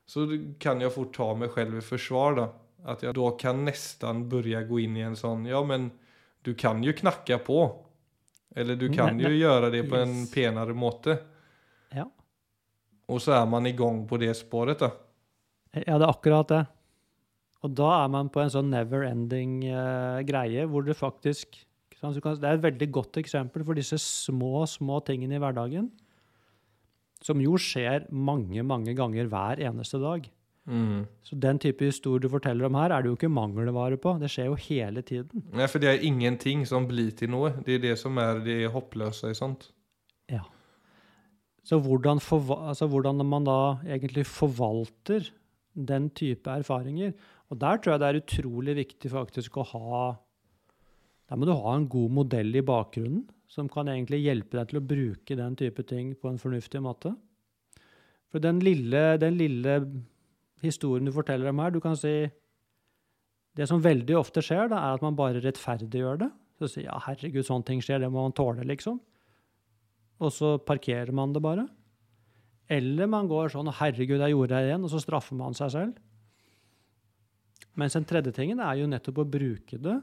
Så 0.05 0.27
kan 0.61 0.83
jeg 0.83 0.93
fort 0.93 1.15
ta 1.15 1.31
meg 1.39 1.55
selv 1.55 1.79
i 1.79 1.87
forsvar. 1.87 2.37
da. 2.37 2.51
At 2.91 3.07
jeg 3.07 3.15
da 3.17 3.31
kan 3.41 3.65
nesten 3.65 4.27
begynne 4.29 4.67
å 4.67 4.69
gå 4.69 4.83
inn 4.83 4.99
i 4.99 5.07
en 5.07 5.17
sånn 5.17 5.47
ja 5.49 5.63
men 5.65 5.89
du 6.49 6.55
kan 6.57 6.81
jo 6.85 6.95
knakke 6.97 7.37
på. 7.45 7.59
Eller 8.57 8.79
du 8.81 8.89
kan 8.91 9.19
jo 9.21 9.29
gjøre 9.29 9.69
det 9.75 9.85
på 9.91 9.99
en 10.01 10.15
Yes. 10.23 10.31
penare 10.33 10.75
måte. 10.75 11.19
Ja. 11.95 12.07
Og 13.09 13.21
så 13.21 13.35
er 13.37 13.47
man 13.47 13.67
i 13.69 13.73
gang 13.77 14.07
på 14.09 14.19
det 14.21 14.33
spåret 14.37 14.81
da. 14.81 14.91
Ja, 15.77 15.99
det 16.01 16.07
er 16.07 16.11
akkurat 16.11 16.49
det. 16.49 16.63
Og 17.63 17.75
da 17.75 17.91
er 18.05 18.09
man 18.09 18.29
på 18.31 18.41
en 18.41 18.51
sånn 18.51 18.71
never-ending 18.73 19.65
uh, 19.69 20.23
greie, 20.27 20.65
hvor 20.67 20.85
du 20.87 20.93
faktisk 20.95 21.65
kan- 22.01 22.15
Det 22.15 22.45
er 22.45 22.55
et 22.55 22.63
veldig 22.63 22.91
godt 22.93 23.17
eksempel 23.19 23.65
for 23.67 23.75
disse 23.75 23.99
små, 23.99 24.65
små 24.67 25.01
tingene 25.05 25.35
i 25.35 25.39
hverdagen. 25.43 25.91
Som 27.21 27.41
jo 27.43 27.57
skjer 27.59 28.07
mange, 28.11 28.63
mange 28.63 28.95
ganger 28.95 29.27
hver 29.29 29.59
eneste 29.59 29.99
dag. 30.01 30.29
Mm. 30.69 31.07
Så 31.25 31.37
den 31.41 31.59
type 31.63 31.87
historie 31.89 32.21
du 32.21 32.29
forteller 32.29 32.69
om 32.69 32.77
her, 32.77 32.93
er 32.93 33.03
det 33.03 33.09
jo 33.09 33.17
ikke 33.17 33.33
mangelvare 33.33 33.97
på. 34.01 34.13
Det 34.21 34.29
skjer 34.33 34.51
jo 34.51 34.59
hele 34.69 35.03
tiden. 35.03 35.47
Ja, 35.57 35.67
for 35.71 35.81
det 35.81 35.91
er 35.91 36.05
ingenting 36.05 36.67
som 36.69 36.87
blir 36.91 37.15
til 37.17 37.33
noe. 37.33 37.55
Det 37.65 37.79
er 37.79 37.85
det 37.87 37.97
som 38.01 38.21
er 38.21 38.43
det 38.45 38.61
håpløse. 38.75 39.31
i 39.33 39.39
sånt. 39.39 39.71
Ja. 40.29 40.45
Så 41.65 41.81
hvordan, 41.81 42.21
altså 42.21 42.87
hvordan 42.87 43.25
man 43.27 43.45
da 43.49 43.79
egentlig 43.89 44.27
forvalter 44.27 45.31
den 45.75 46.11
type 46.11 46.51
erfaringer. 46.51 47.13
Og 47.49 47.61
der 47.61 47.77
tror 47.77 47.95
jeg 47.95 48.01
det 48.01 48.09
er 48.09 48.23
utrolig 48.23 48.77
viktig 48.77 49.11
faktisk 49.11 49.57
å 49.57 49.69
ha 49.73 50.01
Der 51.29 51.37
må 51.37 51.45
du 51.45 51.53
ha 51.53 51.75
en 51.77 51.89
god 51.93 52.11
modell 52.11 52.57
i 52.57 52.65
bakgrunnen 52.65 53.27
som 53.49 53.69
kan 53.69 53.89
egentlig 53.89 54.23
hjelpe 54.23 54.57
deg 54.57 54.71
til 54.71 54.79
å 54.81 54.85
bruke 54.85 55.37
den 55.37 55.57
type 55.61 55.83
ting 55.85 56.15
på 56.17 56.31
en 56.31 56.41
fornuftig 56.41 56.81
måte. 56.81 57.13
For 58.33 58.41
den 58.41 58.61
lille, 58.65 59.19
den 59.21 59.37
lille 59.37 59.75
historien 60.63 61.07
du 61.09 61.15
forteller 61.15 61.51
om 61.51 61.61
her, 61.63 61.75
du 61.75 61.81
kan 61.81 61.97
si 61.97 62.31
Det 63.59 63.67
som 63.67 63.81
veldig 63.83 64.15
ofte 64.15 64.39
skjer, 64.45 64.69
da, 64.71 64.79
er 64.79 64.95
at 64.95 65.03
man 65.03 65.17
bare 65.19 65.41
rettferdiggjør 65.43 66.19
det. 66.21 66.29
Så 66.61 66.69
sier 66.71 66.85
ja, 66.85 66.99
herregud, 67.03 67.43
sånne 67.43 67.67
ting 67.67 67.81
skjer, 67.83 67.99
det 67.99 68.11
må 68.13 68.23
man 68.23 68.35
tåle, 68.37 68.63
liksom 68.63 69.01
og 70.19 70.35
så 70.35 70.57
parkerer 70.59 71.15
man 71.15 71.33
det 71.33 71.43
bare. 71.43 71.67
Eller 72.69 73.07
man 73.09 73.29
går 73.29 73.55
sånn 73.55 73.71
'herregud, 73.73 74.21
jeg 74.21 74.35
gjorde 74.35 74.55
det 74.55 74.69
igjen', 74.69 74.85
og 74.85 74.91
så 74.91 75.01
straffer 75.01 75.37
man 75.37 75.55
seg 75.55 75.71
selv. 75.71 75.95
Mens 77.75 77.95
den 77.95 78.05
tredje 78.05 78.33
tingen 78.35 78.61
er 78.61 78.75
jo 78.75 78.87
nettopp 78.87 79.19
å 79.19 79.31
bruke 79.31 79.79
det 79.79 80.03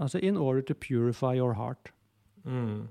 altså 0.00 0.18
in 0.22 0.36
order 0.36 0.62
to 0.62 0.74
purify 0.74 1.34
your 1.36 1.54
heart. 1.54 1.92
Mm. 2.44 2.88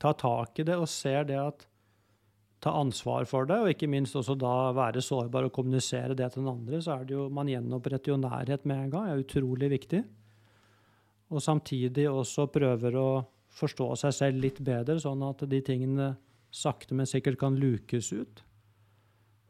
Ta 0.00 0.12
tak 0.12 0.58
i 0.58 0.62
det 0.62 0.74
og 0.74 0.88
ser 0.88 1.24
det 1.24 1.38
at 1.38 1.67
Ta 2.58 2.72
ansvar 2.74 3.26
for 3.30 3.46
det, 3.46 3.56
og 3.62 3.70
ikke 3.70 3.86
minst 3.90 4.16
også 4.18 4.34
da 4.34 4.72
være 4.74 5.02
sårbar 5.04 5.46
og 5.46 5.52
kommunisere 5.54 6.16
det 6.18 6.32
til 6.32 6.42
den 6.42 6.50
andre. 6.50 6.80
Så 6.82 6.96
er 6.96 7.04
det 7.06 7.14
jo 7.14 7.28
Man 7.28 7.50
gjenoppretter 7.50 8.12
jo 8.12 8.16
nærhet 8.18 8.66
med 8.66 8.84
en 8.84 8.90
gang. 8.90 9.10
Er 9.10 9.22
utrolig 9.22 9.70
viktig. 9.70 10.02
Og 11.30 11.42
samtidig 11.44 12.08
også 12.10 12.48
prøver 12.50 12.96
å 12.96 13.08
forstå 13.58 13.92
seg 14.02 14.14
selv 14.16 14.42
litt 14.42 14.58
bedre, 14.64 14.98
sånn 15.00 15.22
at 15.26 15.44
de 15.48 15.60
tingene 15.64 16.16
sakte, 16.50 16.96
men 16.96 17.06
sikkert 17.06 17.38
kan 17.40 17.56
lukes 17.58 18.10
ut. 18.12 18.42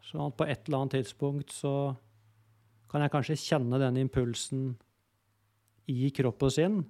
Sånn 0.04 0.26
at 0.26 0.36
på 0.38 0.46
et 0.48 0.66
eller 0.66 0.82
annet 0.82 0.98
tidspunkt 0.98 1.52
så 1.54 1.94
kan 2.88 3.04
jeg 3.04 3.12
kanskje 3.12 3.40
kjenne 3.40 3.80
den 3.80 4.00
impulsen 4.00 4.70
i 5.88 6.08
kropp 6.14 6.46
og 6.48 6.54
sinn, 6.54 6.82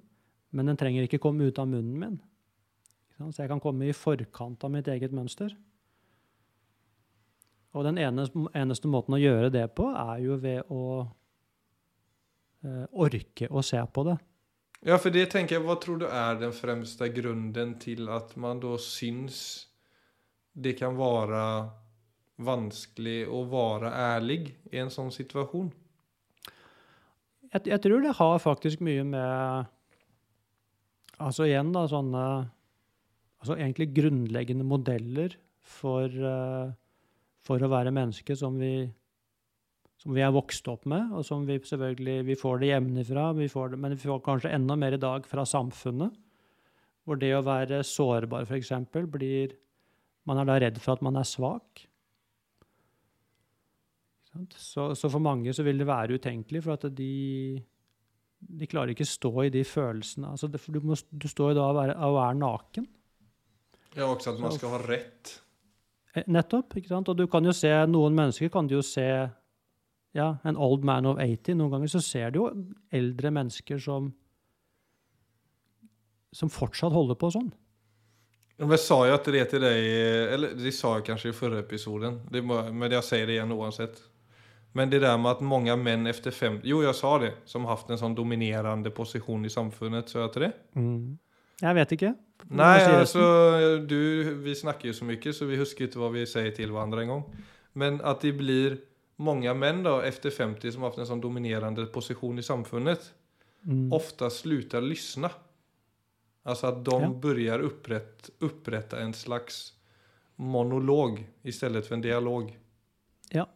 men 0.55 0.71
den 0.71 0.79
trenger 0.79 1.07
ikke 1.07 1.21
komme 1.23 1.49
ut 1.49 1.59
av 1.59 1.69
munnen 1.71 1.99
min. 1.99 2.19
Så 3.19 3.43
jeg 3.43 3.51
kan 3.51 3.63
komme 3.63 3.89
i 3.89 3.97
forkant 3.97 4.63
av 4.65 4.71
mitt 4.71 4.89
eget 4.91 5.15
mønster. 5.15 5.51
Og 7.77 7.85
den 7.85 7.99
eneste, 8.01 8.47
eneste 8.57 8.89
måten 8.91 9.17
å 9.17 9.21
gjøre 9.21 9.51
det 9.53 9.67
på, 9.77 9.91
er 9.93 10.23
jo 10.25 10.39
ved 10.41 10.71
å 10.73 10.85
eh, 12.65 12.87
orke 12.97 13.51
å 13.51 13.65
se 13.65 13.83
på 13.93 14.07
det. 14.09 14.17
Ja, 14.87 14.95
for 15.03 15.11
det 15.11 15.27
tenker 15.33 15.59
jeg, 15.59 15.67
hva 15.67 15.75
tror 15.83 15.99
du 16.01 16.07
er 16.07 16.39
den 16.39 16.55
fremste 16.55 17.09
grunnen 17.11 17.75
til 17.83 18.09
at 18.15 18.37
man 18.39 18.61
da 18.63 18.77
syns 18.81 19.41
det 20.55 20.77
kan 20.79 20.95
være 20.99 21.43
vanskelig 22.39 23.25
å 23.27 23.43
være 23.51 23.91
ærlig 23.91 24.43
i 24.71 24.79
en 24.79 24.93
sånn 24.95 25.11
situasjon? 25.15 25.73
Jeg, 27.49 27.65
jeg 27.73 27.83
tror 27.83 28.05
det 28.05 28.15
har 28.19 28.39
faktisk 28.45 28.85
mye 28.85 29.05
med 29.09 29.75
Altså 31.19 31.49
igjen, 31.49 31.73
da, 31.75 31.87
sånne 31.91 32.25
Altså 33.41 33.57
egentlig 33.57 33.89
grunnleggende 33.97 34.67
modeller 34.67 35.35
for, 35.63 36.07
eh, 36.07 36.71
for 37.49 37.63
å 37.65 37.71
være 37.73 37.95
menneske 37.95 38.37
som 38.39 38.59
vi 38.61 38.73
som 39.99 40.15
vi 40.15 40.23
er 40.23 40.31
vokst 40.31 40.69
opp 40.71 40.85
med, 40.87 41.11
og 41.11 41.25
som 41.27 41.43
vi 41.49 41.57
selvfølgelig 41.67 42.21
vi 42.29 42.37
får 42.39 42.61
det 42.61 42.69
hjemmefra, 42.69 43.33
vi 43.35 43.49
men 43.75 43.97
vi 43.97 44.05
får 44.05 44.21
kanskje 44.23 44.53
enda 44.55 44.77
mer 44.79 44.95
i 44.95 45.01
dag 45.03 45.27
fra 45.27 45.43
samfunnet. 45.43 46.13
Hvor 47.03 47.19
det 47.19 47.33
å 47.35 47.43
være 47.43 47.81
sårbar, 47.83 48.47
f.eks., 48.47 48.71
blir 49.11 49.57
Man 50.29 50.39
er 50.39 50.45
da 50.45 50.59
redd 50.61 50.79
for 50.79 50.93
at 50.93 51.03
man 51.03 51.17
er 51.17 51.25
svak. 51.25 51.83
Så, 54.55 54.93
så 54.95 55.09
for 55.09 55.19
mange 55.19 55.55
så 55.57 55.65
vil 55.65 55.81
det 55.81 55.89
være 55.89 56.19
utenkelig, 56.21 56.63
for 56.63 56.77
at 56.77 56.85
de 56.95 57.65
de 58.39 58.69
klarer 58.71 58.95
ikke 58.95 59.07
stå 59.09 59.33
i 59.47 59.51
de 59.51 59.65
følelsene. 59.67 60.31
Altså 60.31 60.47
du, 60.47 60.81
må, 60.85 60.95
du 60.95 61.27
står 61.29 61.53
jo 61.53 61.59
da 61.59 61.67
og 61.73 61.79
være, 61.79 61.97
og 62.07 62.19
er 62.23 62.39
naken. 62.39 62.87
Ja, 63.97 64.07
også 64.07 64.35
at 64.35 64.43
man 64.43 64.55
skal 64.55 64.77
ha 64.77 64.83
rätt. 64.85 65.39
Eh, 66.19 66.25
Nettopp. 66.27 66.77
ikke 66.77 66.91
sant? 66.91 67.09
Og 67.09 67.19
du 67.19 67.27
kan 67.31 67.45
jo 67.45 67.55
se 67.57 67.71
noen 67.91 68.17
mennesker 68.17 68.51
kan 68.53 68.69
du 68.69 68.79
jo 68.79 68.83
se 68.85 69.07
ja, 70.17 70.29
en 70.45 70.57
old 70.57 70.85
man 70.87 71.07
of 71.07 71.21
80. 71.23 71.57
Noen 71.59 71.77
ganger 71.77 71.93
så 71.93 72.03
ser 72.03 72.33
du 72.35 72.43
jo 72.43 72.51
eldre 72.95 73.33
mennesker 73.35 73.81
som 73.83 74.13
som 76.39 76.51
fortsatt 76.53 76.93
holder 76.93 77.17
på 77.17 77.31
sånn. 77.33 77.49
Men 78.59 78.81
sa 78.83 78.99
jo 79.07 79.15
at 79.15 79.29
det 79.33 79.47
til 79.49 79.63
deg 79.63 79.87
eller 80.35 80.55
de 80.59 80.71
sa 80.75 80.97
jo 80.99 81.05
kanskje 81.07 81.31
i 81.31 81.37
forrige 81.37 81.63
episoden, 81.63 82.19
det, 82.29 82.43
men 82.45 82.93
jeg 82.93 83.07
sier 83.07 83.27
det 83.27 83.39
igjen 83.39 83.55
uansett. 83.55 84.01
Men 84.77 84.91
det 84.91 85.01
der 85.01 85.17
med 85.17 85.39
at 85.39 85.45
mange 85.47 85.75
menn 85.81 86.07
efter 86.11 86.35
fem, 86.35 86.59
jo 86.67 86.83
jeg 86.85 86.95
sa 86.99 87.15
det, 87.23 87.33
som 87.49 87.65
har 87.65 87.79
haft 87.79 87.89
en 87.91 88.01
sånn 88.01 88.17
dominerende 88.19 88.93
posisjon 88.95 89.47
i 89.47 89.53
samfunnet, 89.53 90.11
sa 90.11 90.27
jeg 90.27 90.35
til 90.35 90.45
det? 90.45 90.53
Jeg 91.63 91.79
vet 91.79 91.95
ikke. 91.97 92.13
Nej, 92.51 92.81
altså, 92.87 93.23
du, 93.87 94.35
vi 94.43 94.55
snakker 94.55 94.89
jo 94.89 94.93
så 94.97 95.05
mye, 95.05 95.33
så 95.35 95.47
vi 95.49 95.59
husker 95.59 95.89
ikke 95.89 96.01
hva 96.01 96.13
vi 96.15 96.25
sier 96.27 96.55
til 96.57 96.71
hverandre 96.73 97.03
en 97.05 97.09
gång. 97.09 97.25
Men 97.75 98.01
at 98.07 98.23
det 98.25 98.37
blir 98.39 98.79
mange 99.19 99.53
menn 99.59 99.83
da, 99.83 99.99
etter 100.07 100.31
50 100.31 100.73
som 100.73 100.83
har 100.83 100.91
haft 100.93 101.03
en 101.03 101.11
sånn 101.11 101.23
dominerende 101.23 101.87
posisjon 101.93 102.39
i 102.39 102.47
samfunnet, 102.47 103.13
Mm. 103.67 103.91
slutter 104.31 104.79
å 104.81 104.89
lysne. 104.89 105.29
Altså 106.47 106.69
at 106.69 106.85
de 106.85 107.01
Ja. 107.01 107.09
börjar 107.09 107.61
opprette, 107.67 108.31
opprette 108.41 108.95
en 109.03 109.13
slags 109.13 109.73
monolog 110.39 111.27
istället 111.45 111.85
for 111.87 111.95
en 111.95 112.01
dialog. 112.01 112.57
Ja. 113.33 113.47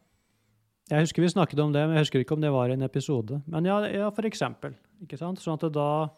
Jeg 0.90 1.00
husker 1.06 1.22
vi 1.22 1.28
snakket 1.28 1.60
om 1.60 1.72
det, 1.72 1.86
men 1.86 1.96
jeg 1.96 2.04
husker 2.04 2.20
ikke 2.24 2.32
om 2.34 2.40
det 2.40 2.50
var 2.50 2.68
en 2.70 2.82
episode. 2.82 3.42
Men 3.46 3.64
ja, 3.64 3.78
ja 3.88 4.10
for 4.10 4.22
eksempel. 4.22 4.74
Ikke 5.02 5.16
sant? 5.18 5.38
Sånn 5.38 5.54
at 5.54 5.60
det 5.60 5.72
da 5.72 6.10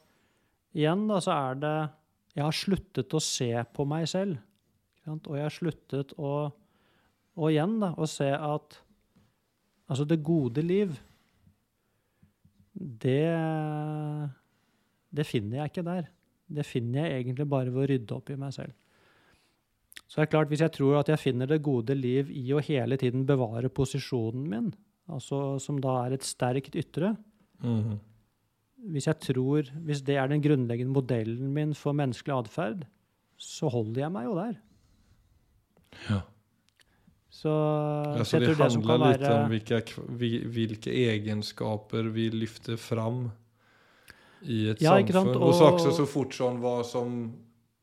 Igjen, 0.75 1.07
da, 1.07 1.21
så 1.21 1.31
er 1.31 1.55
det 1.55 1.91
Jeg 2.35 2.45
har 2.45 2.57
sluttet 2.57 3.15
å 3.15 3.23
se 3.23 3.51
på 3.75 3.87
meg 3.89 4.09
selv. 4.11 4.39
Og 5.07 5.35
jeg 5.37 5.45
har 5.45 5.55
sluttet 5.55 6.15
å 6.17 6.35
Og 7.35 7.51
igjen, 7.51 7.81
da, 7.83 7.91
å 7.99 8.07
se 8.07 8.31
at 8.31 8.79
Altså, 9.85 10.07
det 10.09 10.23
gode 10.25 10.63
liv, 10.65 10.95
det 12.75 13.27
Det 15.15 15.27
finner 15.29 15.61
jeg 15.61 15.71
ikke 15.73 15.85
der. 15.87 16.09
Det 16.49 16.65
finner 16.67 17.05
jeg 17.05 17.21
egentlig 17.21 17.47
bare 17.49 17.71
ved 17.71 17.83
å 17.83 17.91
rydde 17.91 18.17
opp 18.17 18.31
i 18.31 18.39
meg 18.39 18.55
selv. 18.57 18.73
Så 20.09 20.19
det 20.19 20.25
er 20.25 20.31
klart, 20.33 20.49
hvis 20.51 20.63
jeg 20.65 20.73
tror 20.75 20.99
at 20.99 21.09
jeg 21.09 21.23
finner 21.23 21.47
det 21.47 21.63
gode 21.65 21.95
liv 21.95 22.31
i 22.31 22.53
å 22.53 22.63
hele 22.63 22.97
tiden 23.01 23.25
bevare 23.27 23.71
posisjonen 23.73 24.49
min, 24.51 24.73
altså 25.11 25.59
som 25.63 25.79
da 25.83 25.95
er 26.05 26.17
et 26.17 26.27
sterkt 26.27 26.77
ytre, 26.79 27.15
hvis 28.93 29.07
jeg 29.09 29.19
tror, 29.25 29.71
hvis 29.87 30.03
det 30.05 30.17
er 30.21 30.29
den 30.29 30.43
grunnleggende 30.45 30.93
modellen 30.93 31.53
min 31.55 31.75
for 31.79 31.93
menneskelig 31.97 32.35
atferd, 32.45 32.85
så 33.41 33.71
holder 33.73 34.05
jeg 34.05 34.13
meg 34.15 34.27
jo 34.29 34.35
der. 34.39 34.59
Ja. 36.11 36.21
Så, 37.35 37.51
ja, 37.51 38.25
så 38.25 38.39
det 38.39 38.53
det 38.53 38.59
lite 38.71 38.99
være 38.99 39.31
om 39.45 39.51
vilka, 39.51 39.81
kv- 39.89 40.11
vi- 40.21 40.45
hvilke 40.47 40.93
egenskaper 40.93 42.07
vi 42.15 42.29
lyfter 42.31 42.77
fram 42.79 43.25
i 44.45 44.69
et 44.71 44.83
Ja, 44.85 44.95
samfunn. 45.01 45.35
Og, 45.41 45.49
og 45.49 45.55
så 45.59 45.71
også 45.73 45.95
så 45.97 46.07
fort 46.07 46.37
sånn 46.37 46.61
hva 46.63 46.77
som 46.87 47.17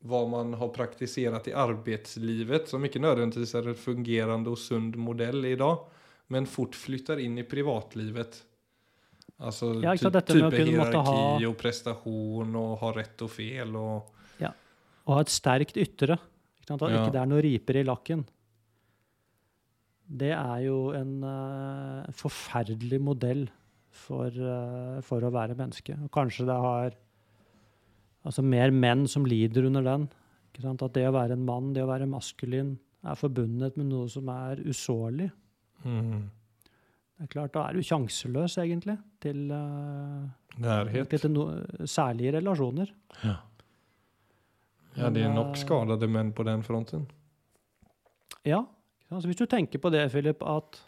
hva 0.08 0.24
man 0.30 0.54
har 0.58 0.72
praktisert 0.74 1.46
i 1.52 1.54
arbeidslivet, 1.54 2.68
som 2.72 2.82
ikke 2.88 3.02
nødvendigvis 3.04 3.52
er 3.60 3.68
en 3.70 3.76
fungerende 3.78 4.50
og 4.50 4.58
sund 4.58 4.96
modell 4.98 5.44
i 5.46 5.54
dag, 5.60 5.84
men 6.34 6.48
fort 6.50 6.74
flytter 6.74 7.20
inn 7.22 7.38
i 7.38 7.44
privatlivet. 7.46 8.40
Altså 9.42 9.72
Ja, 9.82 9.96
ty 9.98 10.06
type 10.06 10.52
hierarki 10.54 11.02
ha- 11.02 11.50
og 11.50 11.56
prestasjon 11.58 12.56
og 12.60 12.76
ha 12.84 12.92
rett 12.94 13.24
og 13.26 13.32
fel 13.34 13.76
og 13.76 14.18
Å 15.10 15.16
ha 15.18 15.22
et 15.26 15.32
sterkt 15.34 15.80
ytre. 15.82 16.14
Ikke 16.62 16.70
sant? 16.70 16.84
At 16.86 16.92
Ja. 16.92 17.00
ikke 17.02 17.14
det 17.16 17.22
er 17.22 17.26
noe 17.26 17.42
riper 17.42 17.80
i 17.80 17.84
lakken. 17.84 18.26
Det 20.12 20.32
er 20.32 20.60
jo 20.66 20.92
en 20.92 21.24
uh, 21.24 22.06
forferdelig 22.12 23.00
modell 23.02 23.50
for, 23.90 24.28
uh, 24.30 25.02
for 25.02 25.22
å 25.26 25.32
være 25.34 25.58
menneske. 25.58 25.96
Og 26.04 26.12
kanskje 26.12 26.46
det 26.46 26.58
har 26.66 26.94
altså 28.24 28.44
mer 28.44 28.70
menn 28.70 29.08
som 29.08 29.26
lider 29.26 29.66
under 29.66 29.82
den. 29.82 30.10
Ikke 30.52 30.62
sant? 30.68 30.84
At 30.84 30.94
det 30.94 31.08
å 31.08 31.16
være 31.16 31.34
en 31.34 31.46
mann, 31.46 31.74
det 31.74 31.84
å 31.84 31.90
være 31.90 32.10
maskulin, 32.10 32.78
er 33.04 33.18
forbundet 33.18 33.78
med 33.78 33.88
noe 33.90 34.08
som 34.12 34.30
er 34.30 34.62
usårlig. 34.68 35.32
mm. 35.84 36.30
Det 37.22 37.28
er 37.28 37.34
klart, 37.36 37.54
Da 37.54 37.68
er 37.70 37.78
du 37.78 37.86
sjanseløs, 37.86 38.56
egentlig, 38.58 38.96
til, 39.22 39.52
eh, 39.54 40.88
til, 40.90 41.20
til 41.22 41.30
no, 41.30 41.44
særlige 41.86 42.32
relasjoner. 42.40 42.90
Ja. 43.22 43.36
ja, 44.98 45.10
de 45.14 45.22
er 45.28 45.30
nok 45.30 45.52
eh, 45.54 45.60
skadede 45.62 46.10
menn 46.10 46.34
på 46.34 46.48
den 46.50 46.66
fronten. 46.66 47.06
Ja. 48.42 48.64
Altså 49.12 49.30
hvis 49.30 49.38
du 49.38 49.46
tenker 49.46 49.78
på 49.78 49.94
det, 49.94 50.08
Philip, 50.10 50.42
at 50.42 50.82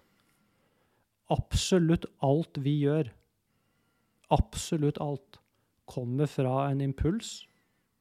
absolutt 1.29 2.09
alt 2.25 2.57
vi 2.65 2.79
gjør, 2.81 3.13
absolutt 4.33 4.97
alt, 4.97 5.37
kommer 5.85 6.25
fra 6.25 6.71
en 6.71 6.81
impuls 6.81 7.43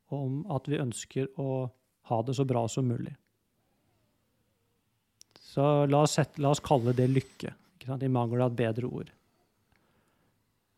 om 0.08 0.46
at 0.48 0.72
vi 0.72 0.80
ønsker 0.80 1.28
å 1.36 1.66
ha 2.08 2.22
det 2.24 2.38
så 2.38 2.48
bra 2.48 2.64
som 2.64 2.88
mulig. 2.88 3.12
Så 5.36 5.84
la 5.84 6.06
oss, 6.06 6.16
sette, 6.16 6.40
la 6.40 6.54
oss 6.54 6.64
kalle 6.64 6.96
det 6.96 7.12
lykke? 7.12 7.58
I 7.86 8.12
mangel 8.12 8.44
av 8.44 8.52
et 8.52 8.60
bedre 8.62 8.88
ord. 8.88 9.12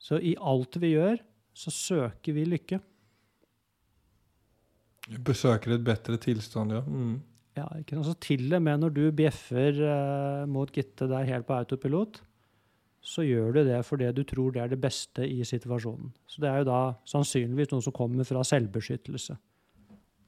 Så 0.00 0.18
i 0.20 0.34
alt 0.36 0.76
vi 0.80 0.94
gjør, 0.94 1.20
så 1.54 1.72
søker 1.72 2.36
vi 2.36 2.44
lykke. 2.48 2.80
Besøker 5.24 5.76
et 5.76 5.84
bedre 5.84 6.18
tilstand, 6.20 6.74
ja. 6.74 6.82
Mm. 6.84 7.16
Ja, 7.54 7.68
ikke 7.78 7.96
sant? 7.96 8.08
Så 8.08 8.14
til 8.24 8.52
og 8.56 8.62
med 8.66 8.80
når 8.82 8.94
du 8.96 9.02
bjeffer 9.14 9.76
eh, 9.78 10.44
mot 10.50 10.70
Gitte 10.74 11.06
der 11.10 11.28
helt 11.28 11.46
på 11.46 11.54
autopilot, 11.54 12.18
så 13.04 13.22
gjør 13.22 13.52
du 13.52 13.60
det 13.68 13.82
fordi 13.84 14.08
du 14.16 14.22
tror 14.26 14.54
det 14.54 14.62
er 14.62 14.72
det 14.72 14.80
beste 14.80 15.26
i 15.28 15.44
situasjonen. 15.46 16.10
Så 16.26 16.42
det 16.42 16.50
er 16.50 16.62
jo 16.62 16.70
da 16.70 16.80
sannsynligvis 17.08 17.70
noe 17.74 17.84
som 17.84 17.94
kommer 17.94 18.26
fra 18.26 18.42
selvbeskyttelse. 18.48 19.36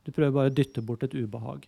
Du 0.06 0.12
prøver 0.12 0.34
bare 0.36 0.52
å 0.52 0.54
dytte 0.54 0.84
bort 0.86 1.02
et 1.02 1.16
ubehag. 1.16 1.64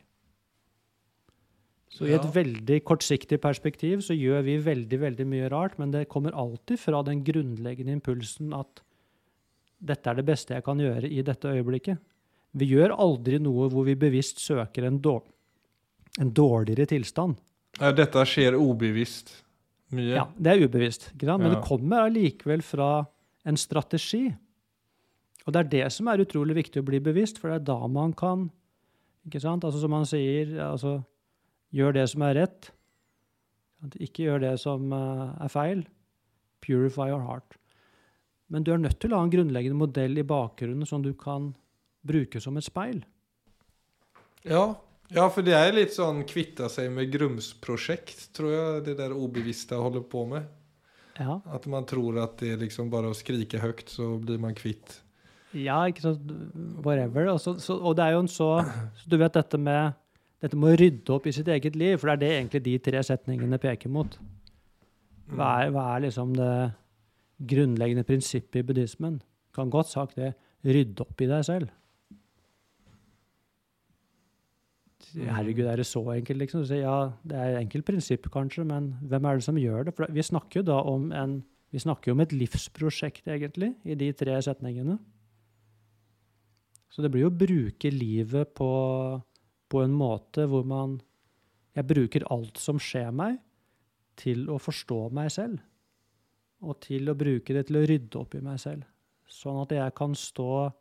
Så 1.90 2.04
i 2.06 2.12
et 2.12 2.22
Ja. 2.24 2.30
veldig 2.30 2.84
kortsiktig 2.84 3.38
perspektiv 3.40 3.98
så 4.04 4.14
gjør 4.14 4.42
vi 4.44 4.58
veldig, 4.58 4.98
veldig 5.00 5.26
mye 5.26 5.48
rart, 5.50 5.78
men 5.78 5.90
det 5.90 6.08
kommer 6.08 6.32
alltid 6.32 6.78
fra 6.78 7.02
den 7.02 7.24
grunnleggende 7.24 7.92
impulsen 7.96 8.52
at 8.54 8.82
dette 9.80 10.06
er 10.10 10.14
det 10.14 10.26
beste 10.26 10.54
jeg 10.54 10.64
kan 10.64 10.78
gjøre 10.78 11.10
i 11.10 11.22
dette 11.22 11.48
øyeblikket. 11.48 11.98
Vi 12.54 12.66
gjør 12.66 12.96
aldri 12.98 13.38
noe 13.38 13.68
hvor 13.70 13.84
vi 13.86 13.94
bevisst 13.94 14.38
søker 14.40 14.84
en, 14.86 14.98
dår 15.00 15.22
en 16.20 16.30
dårligere 16.34 16.86
tilstand. 16.86 17.36
Ja, 17.80 17.92
dette 17.92 18.18
skjer 18.26 18.56
ubevisst 18.58 19.30
mye. 19.92 20.14
Ja, 20.14 20.24
Det 20.38 20.46
er 20.52 20.66
ubevisst, 20.68 21.12
ikke 21.14 21.26
sant? 21.26 21.42
men 21.42 21.52
Ja. 21.52 21.60
det 21.60 21.64
kommer 21.68 22.04
allikevel 22.10 22.62
fra 22.62 23.06
en 23.46 23.56
strategi. 23.56 24.34
Og 25.46 25.52
det 25.54 25.56
er 25.60 25.68
det 25.84 25.92
som 25.92 26.08
er 26.08 26.18
utrolig 26.18 26.54
viktig 26.56 26.82
å 26.82 26.84
bli 26.84 26.98
bevisst, 27.00 27.38
for 27.38 27.48
det 27.48 27.62
er 27.62 27.64
da 27.64 27.86
man 27.86 28.12
kan 28.12 28.50
ikke 29.26 29.40
sant? 29.40 29.62
Altså 29.64 29.80
Som 29.80 29.90
man 29.90 30.04
sier, 30.04 30.46
altså 30.58 31.04
gjør 31.74 31.96
det 31.96 32.06
som 32.12 32.24
er 32.26 32.36
rett. 32.38 32.70
Ikke 34.02 34.26
gjør 34.26 34.42
det 34.42 34.56
som 34.62 34.92
eh, 34.94 35.24
er 35.44 35.52
feil. 35.52 35.84
Purify 36.64 37.08
your 37.12 37.22
heart. 37.26 37.58
Men 38.48 38.64
du 38.64 38.72
er 38.72 38.80
nødt 38.80 38.98
til 39.02 39.12
å 39.12 39.20
ha 39.20 39.26
en 39.26 39.32
grunnleggende 39.32 39.78
modell 39.78 40.18
i 40.18 40.26
bakgrunnen 40.26 40.88
som 40.88 41.04
du 41.04 41.12
kan 41.18 41.52
bruke 42.08 42.40
som 42.40 42.56
et 42.56 42.66
speil. 42.66 43.02
Ja. 44.46 44.78
ja, 45.12 45.26
for 45.28 45.44
det 45.44 45.56
er 45.58 45.74
litt 45.76 45.92
sånn 45.92 46.22
kvitte 46.28 46.70
seg 46.72 46.88
med 46.94 47.12
grumsprosjekt, 47.12 48.30
tror 48.36 48.54
jeg 48.54 48.86
det 48.88 48.96
der 49.02 49.12
ubevisste 49.12 49.76
holder 49.76 50.06
på 50.08 50.24
med. 50.30 50.48
Ja, 51.18 51.40
At 51.50 51.66
man 51.66 51.86
tror 51.88 52.20
at 52.22 52.38
det 52.40 52.54
er 52.54 52.60
liksom 52.62 52.90
bare 52.92 53.10
å 53.10 53.16
skrike 53.16 53.60
høyt, 53.60 53.88
så 53.90 54.14
blir 54.22 54.38
man 54.40 54.54
kvitt. 54.56 55.00
Ja, 55.56 55.80
ikke 55.88 56.04
sant, 56.04 56.32
whatever. 56.84 57.32
Og, 57.32 57.40
så, 57.42 57.74
og 57.74 57.96
det 57.98 58.04
er 58.04 58.14
jo 58.14 58.22
en 58.22 58.30
så, 58.30 58.50
så 59.00 59.10
Du 59.10 59.16
vet 59.20 59.34
dette 59.34 59.58
med, 59.60 59.96
dette 60.42 60.58
med 60.58 60.74
å 60.74 60.78
rydde 60.78 61.14
opp 61.14 61.26
i 61.26 61.34
sitt 61.34 61.48
eget 61.50 61.76
liv, 61.78 61.96
for 61.98 62.10
det 62.10 62.14
er 62.16 62.22
det 62.22 62.34
egentlig 62.34 62.64
de 62.66 62.76
tre 62.88 63.02
setningene 63.06 63.58
peker 63.62 63.90
mot. 63.90 64.18
Hva 65.28 65.48
er, 65.62 65.72
hva 65.74 65.86
er 65.94 66.06
liksom 66.06 66.36
det 66.38 66.52
grunnleggende 67.50 68.06
prinsippet 68.06 68.60
i 68.60 68.66
buddhismen? 68.66 69.18
Kan 69.54 69.72
godt 69.72 69.90
sagt 69.90 70.16
det 70.18 70.32
rydde 70.66 71.04
opp 71.04 71.20
i 71.22 71.28
deg 71.30 71.44
selv. 71.46 71.74
Herregud, 75.16 75.66
er 75.66 75.80
det 75.80 75.86
så 75.88 76.02
enkelt, 76.12 76.38
liksom? 76.42 76.64
Ja, 76.76 77.12
det 77.24 77.36
er 77.36 77.54
et 77.54 77.62
enkelt 77.62 77.86
prinsipp, 77.88 78.26
kanskje, 78.32 78.64
men 78.68 78.92
hvem 79.08 79.24
er 79.24 79.38
det 79.38 79.46
som 79.46 79.60
gjør 79.60 79.88
det? 79.88 79.94
For 79.96 80.12
vi 80.12 80.24
snakker 80.24 80.60
jo 80.60 80.68
da 80.68 80.82
om 80.90 81.12
en 81.12 81.38
om 81.68 82.20
et 82.20 82.32
livsprosjekt, 82.32 83.26
egentlig, 83.28 83.74
i 83.84 83.94
de 83.94 84.12
tre 84.16 84.36
setningene. 84.40 84.98
Så 86.88 87.02
det 87.04 87.10
blir 87.12 87.26
jo 87.26 87.32
å 87.32 87.40
bruke 87.40 87.90
livet 87.92 88.54
på, 88.56 88.68
på 89.68 89.82
en 89.84 89.94
måte 89.94 90.48
hvor 90.48 90.66
man 90.66 90.98
Jeg 91.76 91.86
bruker 91.86 92.24
alt 92.32 92.58
som 92.58 92.80
skjer 92.82 93.12
meg, 93.14 93.36
til 94.18 94.48
å 94.50 94.56
forstå 94.58 94.96
meg 95.14 95.28
selv. 95.30 95.60
Og 96.66 96.80
til 96.82 97.06
å 97.06 97.14
bruke 97.14 97.54
det 97.54 97.68
til 97.68 97.78
å 97.78 97.84
rydde 97.86 98.18
opp 98.18 98.34
i 98.34 98.42
meg 98.42 98.58
selv. 98.58 98.82
Sånn 99.30 99.60
at 99.62 99.74
jeg 99.76 99.94
kan 99.94 100.16
stå 100.18 100.72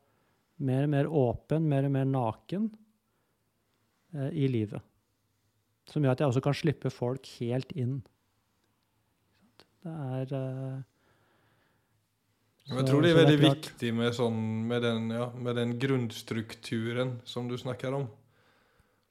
mer 0.66 0.88
og 0.88 0.92
mer 0.96 1.12
åpen, 1.22 1.68
mer 1.70 1.86
og 1.86 1.94
mer 1.94 2.08
naken 2.10 2.66
eh, 4.16 4.32
i 4.42 4.50
livet. 4.50 4.82
Som 5.86 6.02
gjør 6.02 6.16
at 6.16 6.24
jeg 6.24 6.32
også 6.32 6.46
kan 6.48 6.58
slippe 6.58 6.90
folk 6.90 7.30
helt 7.38 7.78
inn. 7.78 8.00
Det 9.86 9.94
er 9.94 10.34
eh, 10.34 10.80
jeg 12.68 12.84
tror 12.90 13.04
det 13.06 13.14
er 13.14 13.22
veldig 13.22 13.38
viktig 13.40 13.90
med, 13.96 14.10
sånn, 14.16 14.40
med, 14.68 14.82
den, 14.84 15.06
ja, 15.16 15.30
med 15.40 15.56
den 15.56 15.78
grunnstrukturen 15.80 17.14
som 17.24 17.48
du 17.48 17.56
snakker 17.60 17.96
om. 17.96 18.10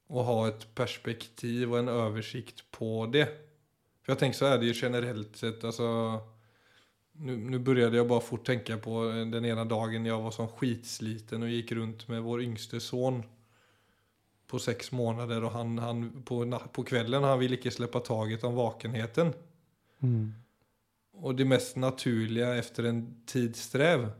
Å 0.09 0.23
ha 0.23 0.39
et 0.49 0.67
perspektiv 0.79 1.73
og 1.73 1.81
en 1.81 1.91
oversikt 1.91 2.63
på 2.71 3.07
det. 3.11 3.27
For 4.03 4.15
jeg 4.15 4.23
tenker 4.23 4.39
så 4.39 4.51
er 4.53 4.61
det 4.63 4.71
jo 4.71 4.79
generelt 4.79 5.39
sett 5.39 5.65
altså, 5.67 5.89
nu, 7.19 7.37
nu 7.37 7.59
började 7.59 7.97
jag 7.97 8.09
bara 8.09 8.21
fort 8.21 8.47
tänka 8.47 8.79
på 8.79 9.03
den 9.05 9.45
ena 9.45 9.65
dagen 9.65 10.07
jag 10.07 10.21
var 10.23 10.31
sånn 10.31 10.49
skitsliten 10.49 11.43
och 11.43 11.49
gick 11.49 11.73
runt 11.73 12.09
med 12.09 12.23
vår 12.23 12.43
yngste 12.43 12.81
son 12.81 13.23
på 14.47 14.59
sex 14.59 14.93
månader 14.93 15.45
och 15.45 15.51
han, 15.51 15.79
han 15.79 16.23
på, 16.23 16.61
på 16.73 16.85
kvällen 16.85 17.25
han 17.25 17.39
ville 17.39 17.57
ikke 17.57 17.71
släppa 17.71 18.01
taget 18.01 18.45
om 18.45 18.55
vakenheten. 18.55 19.33
mm. 20.01 20.35
Og 21.17 21.35
det 21.35 21.45
mest 21.45 21.77
naturlige 21.77 22.55
efter 22.59 22.85
en 22.85 23.23
tidsstrev 23.27 24.11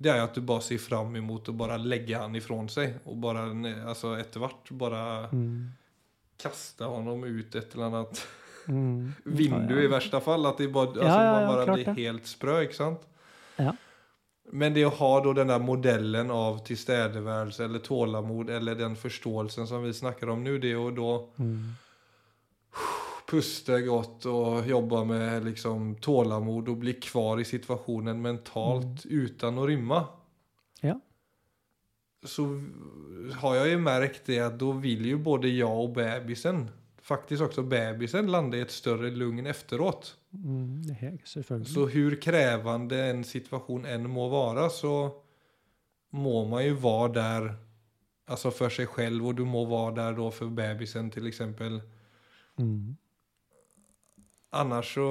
det 0.00 0.10
er 0.14 0.22
at 0.24 0.34
du 0.34 0.40
bare 0.40 0.62
ser 0.64 0.78
fram 0.80 1.14
imot 1.16 1.50
å 1.52 1.56
bare 1.56 1.76
legge 1.78 2.16
han 2.16 2.32
ifrån 2.38 2.68
seg. 2.72 2.94
Og 3.06 3.18
bare, 3.20 3.42
altså 3.86 4.14
etter 4.18 4.40
hvert 4.40 4.70
bare 4.80 5.28
Mm. 5.32 5.68
kaste 6.40 6.84
ham 6.88 7.24
ut 7.24 7.54
et 7.54 7.74
eller 7.74 7.84
annet 7.90 8.26
Mm. 8.68 9.12
vindu 9.24 9.74
Ja, 9.74 9.80
ja. 9.80 9.86
i 9.88 9.92
verste 9.92 10.20
fall. 10.22 10.46
At 10.46 10.58
det 10.58 10.72
bare, 10.72 10.88
altså, 10.88 11.04
Ja, 11.04 11.40
ja, 11.40 11.46
bare 11.48 11.66
blir 11.74 11.84
det. 11.84 11.94
helt 11.96 12.24
sprø, 12.26 12.62
ikke 12.66 12.74
sant? 12.74 13.00
Ja. 13.58 13.72
Men 14.52 14.72
det 14.74 14.84
å 14.84 14.90
ha 14.92 15.20
då 15.20 15.32
den 15.34 15.46
der 15.48 15.58
modellen 15.60 16.30
av 16.30 16.64
tilstedeværelse 16.64 17.64
eller 17.64 17.78
tålamod 17.78 18.50
eller 18.50 18.74
den 18.74 18.96
forståelsen 18.96 19.66
som 19.66 19.82
vi 19.82 19.92
snakker 19.92 20.28
om 20.30 20.42
nå, 20.44 20.58
det 20.60 20.74
å 20.74 20.90
da 20.94 21.26
Mm. 21.42 21.76
Puste 23.30 23.78
godt 23.86 24.26
og 24.30 24.66
jobbe 24.68 25.04
med 25.06 25.46
liksom 25.46 25.94
tålamod 26.02 26.72
og 26.72 26.80
bli 26.82 26.96
kvar 27.02 27.40
i 27.40 27.46
situasjonen 27.46 28.18
mentalt 28.22 29.06
uten 29.06 29.60
å 29.60 29.68
rømme, 29.70 30.00
Ja. 30.80 30.96
Så 32.24 32.44
har 33.40 33.54
jeg 33.56 33.72
jo 33.72 33.80
merket 33.80 34.26
det 34.28 34.38
at 34.44 34.58
da 34.60 34.74
vil 34.76 35.06
jo 35.08 35.20
både 35.24 35.48
jeg 35.48 35.68
og 35.68 35.94
babyen, 35.96 36.66
faktisk 37.00 37.46
også 37.46 37.64
babyen, 37.68 38.28
lande 38.28 38.58
i 38.58 38.64
et 38.64 38.72
større 38.72 39.08
lugn 39.12 39.48
efteråt. 39.48 40.14
Mm. 40.32 40.84
Så 41.64 41.86
hvor 41.88 42.16
krevende 42.20 43.00
en 43.08 43.24
situasjon 43.24 43.88
enn 43.88 44.08
må 44.12 44.28
være, 44.32 44.68
så 44.72 44.94
må 46.16 46.44
man 46.50 46.64
jo 46.66 46.76
være 46.82 47.12
der 47.16 47.50
altså 48.30 48.52
for 48.54 48.72
seg 48.72 48.92
selv, 48.94 49.24
og 49.24 49.38
du 49.40 49.46
må 49.48 49.64
være 49.68 49.96
der 49.96 50.18
da 50.20 50.28
for 50.34 50.52
babyen, 50.54 51.10
eksempel. 51.26 51.80
Mm. 52.60 52.96
Annars 54.50 54.94
så 54.94 55.06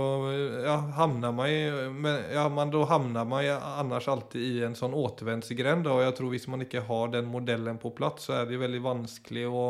ja, 0.65 0.75
hamnar 0.75 1.32
man 1.32 2.02
men, 2.02 2.23
ja, 2.34 2.49
man, 2.49 2.71
då 2.71 2.84
hamnar 2.84 3.25
man 3.25 3.45
ju 3.45 3.52
alltid 3.52 4.41
i 4.41 4.63
en 4.63 4.75
sånn 4.75 4.93
återvändsgränd. 4.93 5.88
Og 5.88 6.02
jeg 6.04 6.15
tror 6.17 6.34
hvis 6.34 6.47
man 6.52 6.65
ikke 6.65 6.84
har 6.89 7.13
den 7.13 7.30
modellen 7.32 7.80
på 7.80 7.93
plass, 7.95 8.28
så 8.28 8.41
er 8.41 8.49
det 8.49 8.60
veldig 8.60 8.82
vanskelig 8.84 9.45
å 9.47 9.63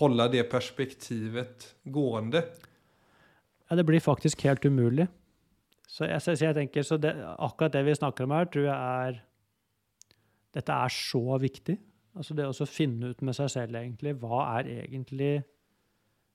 holde 0.00 0.26
det 0.32 0.48
perspektivet 0.50 1.68
gående. 1.86 2.42
Ja, 3.68 3.78
det 3.78 3.86
blir 3.86 4.02
faktisk 4.02 4.42
helt 4.42 4.66
umulig. 4.66 5.06
Så 5.86 6.08
jeg, 6.10 6.18
så 6.24 6.34
jeg 6.34 6.56
tenker, 6.56 6.82
så 6.82 6.98
det, 6.98 7.14
akkurat 7.38 7.76
det 7.76 7.84
vi 7.86 7.94
snakker 7.94 8.26
om 8.26 8.34
her, 8.34 8.50
tror 8.50 8.66
jeg 8.66 8.74
er 8.74 9.22
Dette 10.54 10.70
er 10.70 10.92
så 10.94 11.38
viktig. 11.42 11.74
Altså 12.14 12.34
det 12.38 12.44
å 12.46 12.66
finne 12.70 13.08
ut 13.10 13.22
med 13.26 13.34
seg 13.34 13.48
selv, 13.50 13.74
egentlig, 13.74 14.12
hva 14.22 14.44
er 14.58 14.68
egentlig 14.84 15.32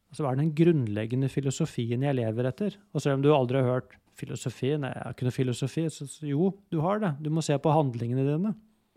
altså 0.09 0.25
Hva 0.25 0.33
er 0.33 0.41
den 0.41 0.53
grunnleggende 0.57 1.29
filosofien 1.29 2.05
jeg 2.05 2.17
lever 2.17 2.49
etter? 2.49 2.77
Og 2.93 3.03
selv 3.03 3.19
om 3.19 3.25
du 3.25 3.29
aldri 3.33 3.61
har 3.61 3.75
hørt 3.77 3.97
filosofi 4.19 4.73
Nei, 4.75 4.91
jeg 4.91 5.05
har 5.05 5.15
ikke 5.15 5.27
noe 5.27 5.35
filosofi. 5.35 5.85
Så, 5.93 6.07
jo, 6.27 6.51
du 6.73 6.81
har 6.83 7.01
det. 7.03 7.13
Du 7.23 7.29
må 7.33 7.43
se 7.45 7.55
på 7.61 7.73
handlingene 7.73 8.25
dine. 8.27 8.53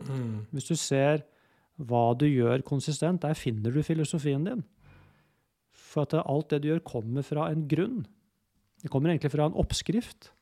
Mm. 0.08 0.48
Hvis 0.50 0.70
du 0.70 0.74
ser 0.78 1.22
hva 1.82 2.12
du 2.18 2.26
gjør 2.26 2.64
konsistent, 2.66 3.22
der 3.22 3.38
finner 3.38 3.74
du 3.74 3.82
filosofien 3.86 4.44
din. 4.46 4.64
For 5.72 6.06
at 6.06 6.16
alt 6.22 6.50
det 6.52 6.62
du 6.62 6.70
gjør, 6.72 6.84
kommer 6.86 7.26
fra 7.26 7.50
en 7.52 7.66
grunn. 7.70 8.02
Det 8.82 8.90
kommer 8.90 9.12
egentlig 9.12 9.32
fra 9.34 9.46
en 9.48 9.58
oppskrift. 9.58 10.32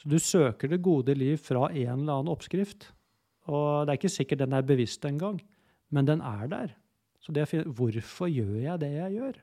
Så 0.00 0.10
du 0.10 0.18
søker 0.18 0.68
det 0.70 0.82
gode 0.84 1.14
liv 1.16 1.38
fra 1.40 1.68
en 1.70 2.02
eller 2.02 2.18
annen 2.18 2.32
oppskrift. 2.32 2.90
Og 3.46 3.84
det 3.84 3.94
er 3.94 4.00
ikke 4.00 4.16
sikkert 4.16 4.42
den 4.42 4.56
er 4.56 4.66
bevisst 4.66 5.04
engang, 5.06 5.38
men 5.92 6.08
den 6.08 6.22
er 6.24 6.48
der. 6.50 6.74
Så 7.20 7.32
det, 7.32 7.46
hvorfor 7.76 8.28
gjør 8.28 8.56
jeg 8.60 8.80
det 8.80 8.90
jeg 8.92 9.18
gjør? 9.18 9.36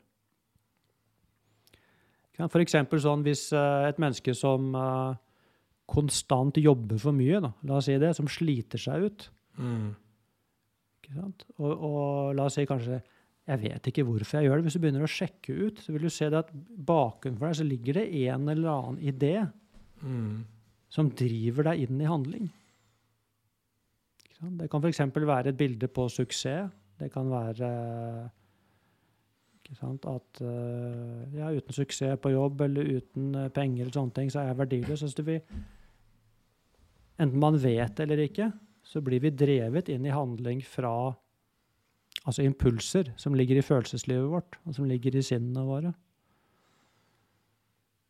For 2.39 2.61
eksempel 2.63 3.01
sånn 3.03 3.23
hvis 3.25 3.51
eh, 3.53 3.87
et 3.89 3.97
menneske 4.01 4.33
som 4.37 4.71
eh, 4.75 5.15
konstant 5.91 6.55
jobber 6.57 6.97
for 7.01 7.11
mye, 7.13 7.41
da, 7.43 7.51
la 7.67 7.77
oss 7.81 7.89
si 7.89 7.97
det, 8.01 8.13
som 8.17 8.29
sliter 8.31 8.79
seg 8.81 9.09
ut 9.09 9.29
Mm. 9.59 9.89
ikke 11.03 11.13
sant? 11.17 11.43
Og, 11.59 11.71
og 11.83 12.35
la 12.37 12.45
oss 12.47 12.55
si 12.55 12.63
kanskje 12.65 13.01
Jeg 13.51 13.59
vet 13.59 13.87
ikke 13.91 14.05
hvorfor 14.07 14.37
jeg 14.39 14.47
gjør 14.47 14.61
det. 14.61 14.63
Hvis 14.63 14.77
du 14.77 14.79
begynner 14.79 15.03
å 15.03 15.09
sjekke 15.11 15.55
ut, 15.67 15.79
så 15.83 15.91
vil 15.91 16.05
du 16.07 16.09
se 16.13 16.29
at 16.31 16.49
bakenfor 16.87 17.49
deg 17.49 17.57
så 17.59 17.65
ligger 17.67 17.97
det 17.99 18.05
en 18.29 18.47
eller 18.53 18.69
annen 18.71 19.01
idé 19.11 19.33
Mm. 20.01 20.45
som 20.89 21.09
driver 21.13 21.63
deg 21.67 21.83
inn 21.83 21.99
i 22.01 22.07
handling. 22.09 22.47
Ikke 24.23 24.37
sant? 24.39 24.57
Det 24.57 24.69
kan 24.71 24.81
f.eks. 24.81 25.01
være 25.13 25.51
et 25.51 25.57
bilde 25.59 25.87
på 25.91 26.07
suksess. 26.09 26.71
Det 26.97 27.11
kan 27.13 27.29
være 27.29 27.57
sant, 27.59 28.29
at 29.79 30.41
eh, 30.43 31.37
ja, 31.37 31.51
uten 31.51 31.75
suksess 31.75 32.19
på 32.21 32.33
jobb 32.33 32.61
eller 32.67 32.97
uten 32.97 33.35
eh, 33.35 33.51
penger 33.53 33.85
eller 33.85 33.95
sånne 33.95 34.15
ting, 34.17 34.31
så 34.31 34.41
er 34.41 34.51
jeg 34.51 34.59
verdiløs. 34.59 35.03
Altså, 35.07 35.23
vi, 35.23 35.37
enten 37.21 37.39
man 37.39 37.59
vet 37.61 37.99
eller 38.03 38.25
ikke, 38.25 38.51
så 38.83 39.01
blir 39.01 39.23
vi 39.23 39.31
drevet 39.31 39.89
inn 39.93 40.05
i 40.05 40.13
handling 40.13 40.63
fra 40.65 40.93
altså 42.27 42.43
impulser 42.45 43.13
som 43.17 43.33
ligger 43.37 43.57
i 43.57 43.65
følelseslivet 43.65 44.29
vårt, 44.29 44.59
og 44.65 44.75
som 44.75 44.85
ligger 44.89 45.15
i 45.15 45.25
sinnene 45.25 45.65
våre. 45.65 45.93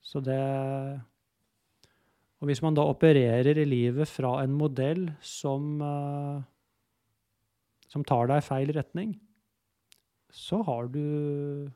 Så 0.01 0.19
det 0.19 0.41
Og 2.41 2.47
hvis 2.49 2.61
man 2.65 2.73
da 2.73 2.81
opererer 2.89 3.53
i 3.61 3.65
livet 3.69 4.09
fra 4.09 4.41
en 4.41 4.55
modell 4.57 5.11
som 5.21 5.77
eh, 5.85 6.41
som 7.91 8.05
tar 8.07 8.29
deg 8.31 8.39
i 8.39 8.45
feil 8.45 8.71
retning, 8.75 9.11
så 10.31 10.61
har 10.67 10.89
du 10.93 11.71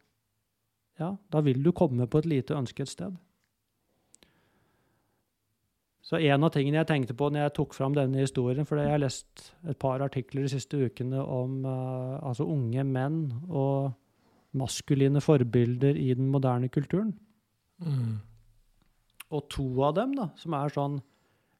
Ja, 0.96 1.16
da 1.32 1.42
vil 1.44 1.60
du 1.64 1.74
komme 1.76 2.08
på 2.08 2.22
et 2.22 2.28
lite 2.32 2.56
ønsket 2.56 2.88
sted. 2.88 3.16
Så 6.06 6.20
en 6.22 6.46
av 6.46 6.54
tingene 6.54 6.78
jeg 6.78 6.88
tenkte 6.88 7.16
på 7.18 7.32
når 7.34 7.48
jeg 7.48 7.54
tok 7.58 7.74
fram 7.74 7.96
denne 7.98 8.22
historien, 8.22 8.68
for 8.70 8.78
jeg 8.78 8.94
har 8.94 9.02
lest 9.02 9.50
et 9.68 9.78
par 9.82 10.04
artikler 10.06 10.46
de 10.46 10.54
siste 10.54 10.78
ukene 10.78 11.20
om 11.20 11.66
uh, 11.66 12.22
altså 12.22 12.46
unge 12.46 12.86
menn 12.86 13.24
og 13.50 13.96
maskuline 14.56 15.20
forbilder 15.20 15.98
i 15.98 16.14
den 16.16 16.30
moderne 16.32 16.70
kulturen. 16.70 17.16
Mm. 17.82 18.22
Og 19.34 19.50
to 19.52 19.66
av 19.84 19.98
dem, 19.98 20.14
da, 20.16 20.30
som 20.40 20.54
er 20.56 20.72
sånn 20.72 21.02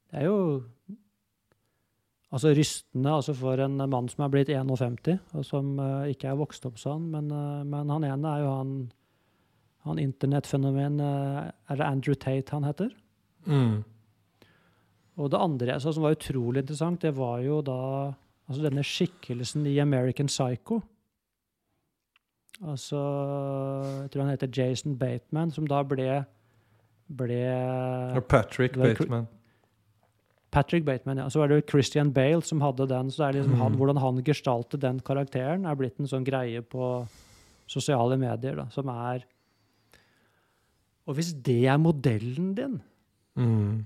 Det 0.06 0.22
er 0.22 0.30
jo 0.30 0.62
altså 2.34 2.52
rystende 2.56 3.12
altså 3.12 3.34
for 3.36 3.60
en 3.62 3.76
mann 3.90 4.08
som 4.10 4.24
er 4.26 4.32
blitt 4.32 4.52
51, 4.52 5.18
og 5.36 5.44
som 5.46 5.76
uh, 5.78 6.06
ikke 6.10 6.30
er 6.30 6.38
vokst 6.38 6.66
opp 6.68 6.80
sånn. 6.80 7.10
Men, 7.14 7.30
uh, 7.30 7.62
men 7.66 7.92
han 7.92 8.06
ene 8.08 8.32
er 8.32 8.44
jo 8.44 8.54
han, 8.54 8.72
han 9.86 10.00
internettfenomen 10.02 11.02
uh, 11.02 11.46
Er 11.70 11.78
det 11.78 11.86
Andrew 11.86 12.18
Tate 12.18 12.54
han 12.54 12.66
heter? 12.66 12.90
Mm. 13.46 13.84
Og 15.16 15.30
det 15.32 15.40
andre 15.40 15.72
jeg 15.72 15.84
sa 15.84 15.94
som 15.94 16.04
var 16.04 16.16
utrolig 16.18 16.64
interessant, 16.64 17.00
det 17.06 17.14
var 17.16 17.40
jo 17.44 17.62
da 17.64 17.80
altså 18.46 18.62
denne 18.66 18.84
skikkelsen 18.84 19.64
i 19.66 19.78
American 19.82 20.28
Psycho. 20.30 20.82
Altså 22.64 22.98
Jeg 24.02 24.10
tror 24.12 24.22
han 24.22 24.32
heter 24.32 24.52
Jason 24.52 24.96
Bateman, 24.98 25.50
som 25.52 25.66
da 25.68 25.82
ble 25.84 26.24
ble 27.06 27.40
Patrick 28.28 28.76
Bateman. 28.76 29.28
Patrick 30.50 30.84
Bateman, 30.84 31.18
ja. 31.18 31.28
Så 31.30 31.40
var 31.40 31.48
det 31.48 31.66
Christian 31.68 32.12
Bale 32.12 32.42
som 32.42 32.60
hadde 32.60 32.86
den. 32.88 33.10
Så 33.10 33.18
det 33.22 33.28
er 33.28 33.38
liksom 33.42 33.58
han, 33.60 33.72
Mm. 33.72 33.78
hvordan 33.78 33.98
han 34.00 34.22
gestalte 34.24 34.78
den 34.80 35.00
karakteren, 35.00 35.66
er 35.66 35.74
blitt 35.76 35.98
en 36.00 36.06
sånn 36.06 36.24
greie 36.24 36.62
på 36.62 37.06
sosiale 37.66 38.16
medier, 38.16 38.54
da, 38.56 38.68
som 38.70 38.88
er 38.88 39.24
Og 41.08 41.14
hvis 41.14 41.32
det 41.42 41.66
er 41.66 41.78
modellen 41.78 42.54
din, 42.56 42.80
Mm. 43.36 43.84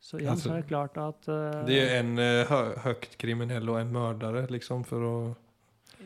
så 0.00 0.18
igjen 0.20 0.30
Altså, 0.30 0.48
så 0.48 0.52
er 0.52 0.60
det 0.62 0.68
klart 0.68 0.96
at 0.98 1.28
uh, 1.28 1.64
Det 1.66 1.78
er 1.80 2.00
en 2.00 2.18
uh, 2.18 2.76
høyt 2.84 3.16
kriminell 3.18 3.68
og 3.68 3.80
en 3.80 3.92
mördare 3.92 4.46
liksom 4.50 4.84
for 4.84 4.98
å 5.08 5.14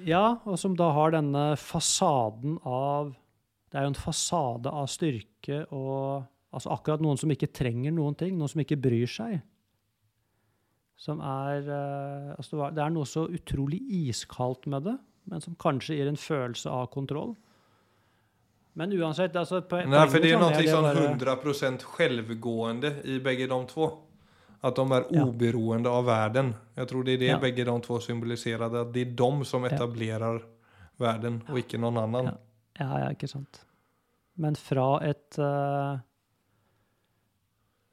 Ja, 0.04 0.38
og 0.44 0.58
som 0.58 0.74
da 0.76 0.90
har 0.92 1.10
denne 1.16 1.56
fasaden 1.56 2.58
av 2.64 3.14
Det 3.70 3.78
er 3.78 3.82
jo 3.86 3.92
en 3.94 3.94
fasade 3.94 4.72
av 4.72 4.86
styrke 4.86 5.64
og 5.72 6.24
Altså 6.54 6.70
akkurat 6.72 7.00
noen 7.02 7.18
som 7.20 7.30
ikke 7.30 7.50
trenger 7.52 7.92
noen 7.92 8.14
ting, 8.16 8.36
noen 8.38 8.48
som 8.48 8.60
ikke 8.62 8.78
bryr 8.80 9.06
seg. 9.10 9.40
Som 10.96 11.20
er 11.20 11.66
eh, 11.68 12.30
altså 12.38 12.70
det 12.72 12.82
er 12.84 12.90
noe 12.94 13.04
så 13.08 13.26
utrolig 13.28 13.80
iskaldt 14.08 14.66
med 14.72 14.86
det, 14.88 14.96
men 15.28 15.42
som 15.44 15.56
kanskje 15.60 15.98
gir 15.98 16.08
en 16.08 16.16
følelse 16.16 16.70
av 16.72 16.86
kontroll. 16.94 17.34
Men 18.76 18.92
uansett 18.92 19.36
altså, 19.36 19.62
på, 19.64 19.82
Nej, 19.88 20.08
för 20.12 20.20
det 20.20 20.32
er 20.34 20.40
noe 20.40 20.52
sånn 20.52 20.68
som 20.68 20.84
er 20.84 20.94
det 20.94 21.04
bare- 21.24 21.36
100% 21.42 21.84
självgående 21.96 22.90
i 23.08 23.18
begge 23.24 23.46
de 23.48 23.60
två. 23.72 23.86
At 24.64 24.76
de 24.76 24.84
er 24.92 25.04
uberoende 25.12 25.88
av 25.88 26.04
verden. 26.08 26.54
Jeg 26.76 26.88
tror 26.88 27.04
det 27.04 27.14
er 27.14 27.18
det 27.18 27.28
Ja. 27.28 27.38
begge 27.38 27.64
de 27.64 27.70
två 27.80 28.00
symboliserer. 28.00 28.66
At 28.80 28.92
det 28.92 29.06
er 29.08 29.14
de 29.16 29.44
som 29.44 29.64
Ja. 29.64 30.38
verden, 30.98 31.42
og 31.48 31.56
ikke 31.58 31.78
noen 31.78 31.96
annen. 31.98 32.24
Ja. 32.24 32.36
Ja, 32.80 32.98
ja, 32.98 33.08
ikke 33.12 33.28
sant. 33.28 33.64
Men 34.36 34.54
fra 34.54 34.98
et 35.02 35.38
eh, 35.38 35.98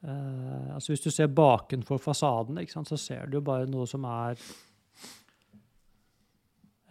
eh, 0.04 0.68
Altså 0.74 0.92
Hvis 0.92 1.04
du 1.04 1.10
ser 1.10 1.32
bakenfor 1.32 1.98
fasaden, 2.02 2.60
sant, 2.68 2.88
så 2.88 2.98
ser 3.00 3.26
du 3.26 3.38
jo 3.38 3.44
bare 3.44 3.68
noe 3.70 3.86
som 3.90 4.06
er 4.08 4.38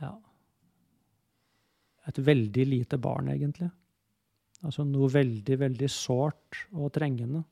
Ja 0.02 0.14
Et 2.10 2.20
veldig 2.20 2.66
lite 2.68 2.98
barn, 3.00 3.30
egentlig. 3.32 3.70
Altså 4.64 4.84
noe 4.88 5.08
veldig, 5.12 5.56
veldig 5.60 5.90
sårt 5.92 6.66
og 6.76 6.92
trengende. 6.96 7.44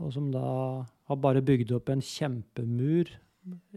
Og 0.00 0.12
som 0.12 0.28
da 0.32 0.44
har 1.08 1.22
bare 1.22 1.44
bygd 1.44 1.72
opp 1.78 1.88
en 1.92 2.04
kjempemur, 2.04 3.08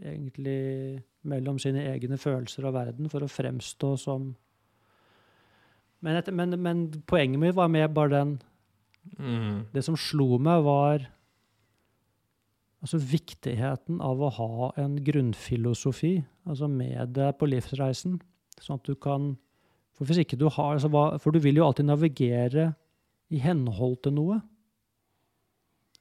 egentlig, 0.01 0.99
mellom 1.29 1.59
sine 1.61 1.85
egne 1.91 2.19
følelser 2.19 2.67
og 2.67 2.75
verden 2.75 3.11
for 3.11 3.23
å 3.23 3.31
fremstå 3.31 3.93
som 4.01 4.31
men, 5.99 6.15
et, 6.15 6.29
men, 6.31 6.55
men 6.63 6.85
poenget 7.09 7.41
mitt 7.41 7.55
var 7.57 7.71
mer 7.71 7.89
bare 7.91 8.13
den 8.13 8.37
Mm. 9.19 9.69
Det 9.73 9.83
som 9.85 9.97
slo 9.99 10.37
meg, 10.41 10.63
var 10.65 11.07
altså 12.79 12.99
viktigheten 13.01 13.99
av 14.03 14.21
å 14.23 14.31
ha 14.37 14.69
en 14.79 14.97
grunnfilosofi 15.03 16.19
altså 16.47 16.69
med 16.71 17.15
deg 17.17 17.35
på 17.39 17.49
livsreisen. 17.49 18.19
Sånn 18.59 18.79
at 18.79 18.87
du 18.87 18.95
kan 18.99 19.33
For 19.95 20.07
hvis 20.07 20.21
ikke 20.23 20.39
du 20.39 20.45
har 20.47 20.77
altså, 20.77 20.87
hva, 20.91 21.19
For 21.19 21.31
du 21.31 21.39
vil 21.43 21.59
jo 21.59 21.65
alltid 21.65 21.87
navigere 21.87 22.73
i 23.29 23.39
henhold 23.43 23.99
til 24.03 24.15
noe. 24.15 24.39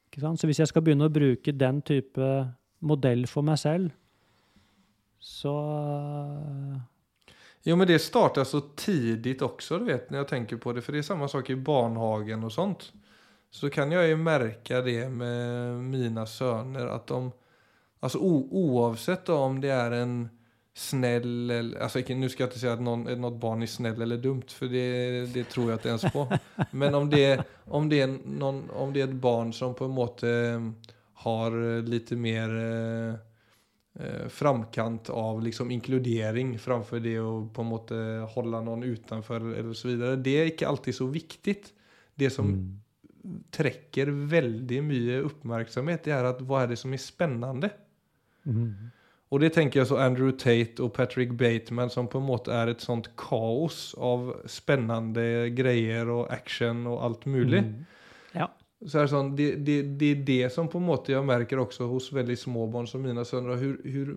Ikke 0.07 0.23
sant? 0.23 0.39
Så 0.39 0.47
hvis 0.49 0.59
jeg 0.63 0.71
skal 0.71 0.81
begynne 0.81 1.07
å 1.07 1.13
bruke 1.13 1.53
den 1.53 1.83
type 1.85 2.29
modell 2.79 3.27
for 3.29 3.45
meg 3.45 3.59
selv, 3.61 3.91
så 5.19 5.53
Jo, 7.63 7.75
men 7.75 7.87
det 7.87 7.99
startar 7.99 8.43
så 8.43 8.61
tidigt 8.61 9.41
också, 9.41 9.79
du 9.79 9.85
vet, 9.85 10.09
när 10.09 10.17
jag 10.17 10.27
tänker 10.27 10.57
på 10.57 10.73
det. 10.73 10.81
För 10.81 10.91
det 10.93 10.97
är 10.97 11.03
samma 11.03 11.27
sak 11.27 11.49
i 11.49 11.55
barnhagen 11.55 12.43
och 12.43 12.51
sånt. 12.51 12.93
Så 13.51 13.69
kan 13.69 13.91
jag 13.91 14.07
ju 14.07 14.15
märka 14.15 14.81
det 14.81 15.09
med 15.09 15.75
mina 15.75 16.25
söner 16.25 16.87
att 16.87 17.07
de, 17.07 17.31
alltså 17.99 18.17
oavsett 18.17 19.29
om 19.29 19.61
det 19.61 19.69
är 19.69 19.91
en 19.91 20.29
snäll, 20.73 21.49
eller, 21.49 21.79
alltså 21.79 21.99
nu 22.07 22.29
ska 22.29 22.43
jag 22.43 22.47
inte 22.47 22.59
säga 22.59 22.73
att 22.73 22.81
någon, 22.81 23.21
något 23.21 23.41
barn 23.41 23.61
är 23.61 23.67
snäll 23.67 24.01
eller 24.01 24.17
dumt, 24.17 24.47
för 24.47 24.65
det, 24.65 25.25
det 25.33 25.43
tror 25.43 25.65
jag 25.69 25.75
inte 25.75 25.89
ens 25.89 26.01
på. 26.01 26.37
Men 26.71 26.95
om 26.95 27.09
det, 27.09 27.43
om, 27.65 27.89
det 27.89 28.01
är 28.01 28.19
någon, 28.25 28.69
om 28.69 28.93
det 28.93 29.01
är 29.01 29.07
ett 29.07 29.13
barn 29.13 29.53
som 29.53 29.75
på 29.75 29.85
en 29.85 29.91
måte 29.91 30.61
har 31.13 31.81
lite 31.81 32.15
mer 32.15 32.49
eh, 32.55 33.28
framkant 34.31 35.09
av 35.11 35.41
liksom 35.43 35.71
inkludering 35.75 36.53
framfor 36.61 37.01
det 37.03 37.17
å 37.19 37.33
på 37.51 37.65
en 37.65 37.71
måte 37.71 37.97
holde 38.35 38.61
noen 38.63 38.85
utenfor 38.87 39.49
eller 39.51 39.75
så 39.75 39.89
videre. 39.89 40.19
Det 40.23 40.35
er 40.39 40.51
ikke 40.53 40.69
alltid 40.69 40.95
så 40.95 41.07
viktig. 41.11 41.57
Det 42.19 42.29
som, 42.31 42.53
trekker 43.53 44.11
veldig 44.31 44.79
mye 44.85 45.19
oppmerksomhet, 45.27 46.05
det 46.07 46.15
er 46.15 46.29
at 46.29 46.39
hva 46.45 46.63
er 46.63 46.73
det 46.73 46.79
som 46.81 46.93
er 46.95 47.01
spennende? 47.03 47.71
Mm. 48.47 48.89
Og 49.29 49.43
det 49.43 49.51
tenker 49.53 49.81
jeg 49.81 49.89
så 49.91 49.99
Andrew 50.01 50.31
Tate 50.31 50.81
og 50.81 50.93
Patrick 50.95 51.35
Bateman, 51.37 51.91
som 51.93 52.07
på 52.09 52.21
en 52.21 52.29
måte 52.29 52.53
er 52.55 52.71
et 52.71 52.81
sånt 52.81 53.11
kaos 53.19 53.91
av 54.01 54.31
spennende 54.49 55.49
greier 55.57 56.09
og 56.09 56.31
action 56.33 56.87
og 56.89 57.03
alt 57.05 57.27
mulig. 57.29 57.63
Mhm. 57.67 57.95
Så 58.85 58.99
er 59.01 59.07
det, 59.07 59.11
sånn, 59.11 59.33
det, 59.35 59.47
det, 59.67 59.77
det 59.99 60.09
er 60.13 60.21
det 60.27 60.51
som 60.55 60.69
på 60.71 60.79
en 60.79 60.87
måte 60.87 61.11
jeg 61.11 61.25
merker 61.27 61.59
også 61.59 61.87
hos 61.91 62.07
veldig 62.15 62.37
små 62.39 62.67
barn 62.71 62.87
som 62.87 63.03
mine 63.03 63.25
sønner, 63.27 63.59
hvor 63.59 64.13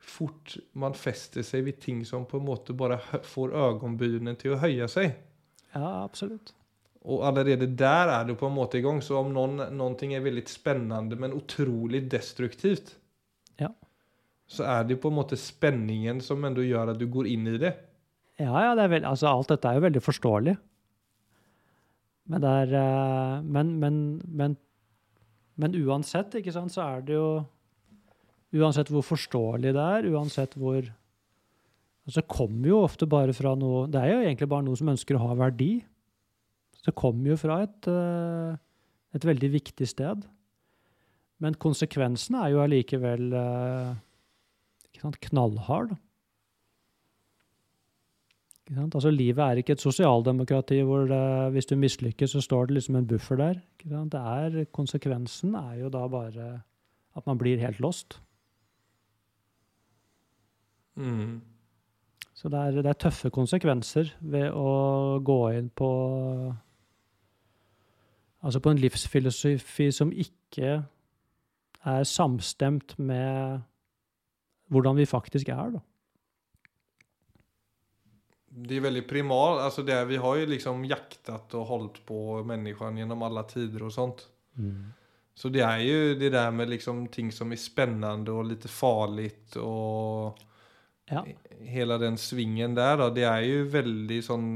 fort 0.00 0.54
man 0.78 0.94
fester 0.96 1.42
seg 1.44 1.66
ved 1.66 1.80
ting 1.82 2.04
som 2.08 2.22
på 2.28 2.38
en 2.38 2.46
måte 2.46 2.76
bare 2.76 3.00
får 3.34 3.50
øyenbrynene 3.50 4.36
til 4.38 4.54
å 4.54 4.60
høye 4.62 4.86
seg. 4.90 5.16
ja, 5.74 5.90
absolutt. 6.04 6.54
Og 7.00 7.22
allerede 7.24 7.66
der 7.80 8.10
er 8.12 8.24
du 8.28 8.34
på 8.36 8.46
en 8.46 8.54
måte 8.54 8.76
i 8.76 8.82
gang. 8.84 8.98
Så 9.00 9.16
om 9.16 9.30
noen, 9.32 9.56
noe 9.72 10.08
er 10.12 10.20
veldig 10.20 10.42
spennende, 10.52 11.16
men 11.16 11.32
utrolig 11.32 12.02
destruktivt, 12.12 12.96
Ja. 13.58 13.70
så 14.46 14.64
er 14.68 14.84
det 14.84 15.00
på 15.00 15.08
en 15.08 15.16
måte 15.16 15.36
spenningen 15.36 16.20
som 16.20 16.44
ändå 16.44 16.60
gjør 16.66 16.92
at 16.92 16.98
du 17.00 17.06
går 17.06 17.26
inn 17.26 17.46
i 17.46 17.58
det. 17.58 17.72
Ja, 18.38 18.52
ja, 18.64 18.74
det 18.74 18.90
vel, 18.90 19.04
altså 19.04 19.28
alt 19.28 19.48
dette 19.48 19.68
er 19.68 19.74
jo 19.74 19.86
veldig 19.88 20.02
forståelig. 20.02 20.56
Men 22.28 22.42
det 22.42 22.50
er 22.64 22.74
eh, 22.80 23.36
Men, 23.42 23.72
men, 23.80 24.56
men, 25.56 25.76
uansett, 25.86 26.34
ikke 26.40 26.54
sant, 26.54 26.72
så 26.74 26.84
er 26.86 27.06
det 27.06 27.18
jo 27.18 27.30
Uansett 28.50 28.88
hvor 28.90 29.04
forståelig 29.06 29.70
det 29.76 29.82
er, 29.82 30.08
uansett 30.10 30.56
hvor 30.58 30.82
Altså 32.08 32.24
kommer 32.26 32.66
jo 32.66 32.80
ofte 32.82 33.06
bare 33.06 33.34
fra 33.36 33.52
noe 33.54 33.84
Det 33.86 34.00
er 34.00 34.10
jo 34.10 34.24
egentlig 34.24 34.48
bare 34.50 34.66
noe 34.66 34.78
som 34.78 34.90
ønsker 34.90 35.14
å 35.14 35.22
ha 35.28 35.36
verdi. 35.38 35.84
Så 36.74 36.88
det 36.88 36.96
kommer 36.98 37.30
jo 37.30 37.36
fra 37.38 37.60
et, 37.62 37.86
eh, 37.92 38.56
et 39.14 39.26
veldig 39.28 39.50
viktig 39.52 39.86
sted. 39.86 40.24
Men 41.40 41.56
konsekvensene 41.60 42.40
er 42.42 42.54
jo 42.54 42.62
allikevel 42.64 43.36
eh, 43.36 43.92
knallhard. 45.28 45.94
Altså, 48.70 49.10
livet 49.10 49.42
er 49.42 49.58
ikke 49.58 49.72
et 49.72 49.82
sosialdemokrati 49.82 50.80
hvor 50.86 51.08
det, 51.10 51.52
hvis 51.52 51.66
du 51.66 51.76
mislykkes, 51.76 52.30
så 52.30 52.40
står 52.40 52.66
det 52.66 52.74
liksom 52.74 52.96
en 52.96 53.06
buffer 53.06 53.36
der. 53.36 53.54
Det 53.82 54.20
er, 54.20 54.64
konsekvensen 54.72 55.54
er 55.54 55.74
jo 55.80 55.88
da 55.88 56.06
bare 56.08 56.50
at 57.16 57.26
man 57.26 57.38
blir 57.38 57.58
helt 57.58 57.80
lost. 57.80 58.22
Mm. 60.94 61.40
Så 62.34 62.48
det 62.48 62.58
er, 62.58 62.70
det 62.70 62.86
er 62.86 62.92
tøffe 62.92 63.30
konsekvenser 63.30 64.14
ved 64.20 64.50
å 64.54 65.18
gå 65.24 65.40
inn 65.58 65.70
på 65.70 65.90
Altså 68.40 68.60
på 68.64 68.70
en 68.72 68.78
livsfilosofi 68.80 69.90
som 69.92 70.12
ikke 70.16 70.78
er 71.84 72.04
samstemt 72.08 72.94
med 72.98 73.58
hvordan 74.72 74.96
vi 74.96 75.04
faktisk 75.04 75.48
er, 75.48 75.74
da. 75.74 75.82
Det 78.50 78.76
er 78.76 78.82
veldig 78.82 79.06
primal. 79.08 79.58
Alltså 79.62 79.82
det, 79.86 80.04
vi 80.10 80.16
har 80.18 80.36
jo 80.36 80.46
liksom 80.50 80.84
jaktat 80.84 81.54
og 81.54 81.66
holdt 81.66 82.00
på 82.06 82.42
människan 82.44 82.98
gjennom 82.98 83.22
alle 83.22 83.44
tider 83.46 83.84
og 83.86 83.92
sånt. 83.94 84.26
Så 85.34 85.48
det 85.48 85.62
er 85.62 85.78
jo 85.86 86.14
det 86.18 86.32
der 86.34 86.50
med 86.50 86.68
liksom 86.68 87.06
ting 87.08 87.30
som 87.32 87.52
er 87.54 87.60
spennende 87.62 88.32
og 88.34 88.48
litt 88.50 88.66
farlig 88.70 89.32
og 89.56 90.46
Ja. 91.10 91.24
Hele 91.66 91.96
den 91.98 92.14
svingen 92.18 92.76
der, 92.76 92.96
da, 92.96 93.08
det 93.10 93.24
er 93.26 93.40
jo 93.42 93.64
veldig 93.72 94.18
sånn 94.22 94.50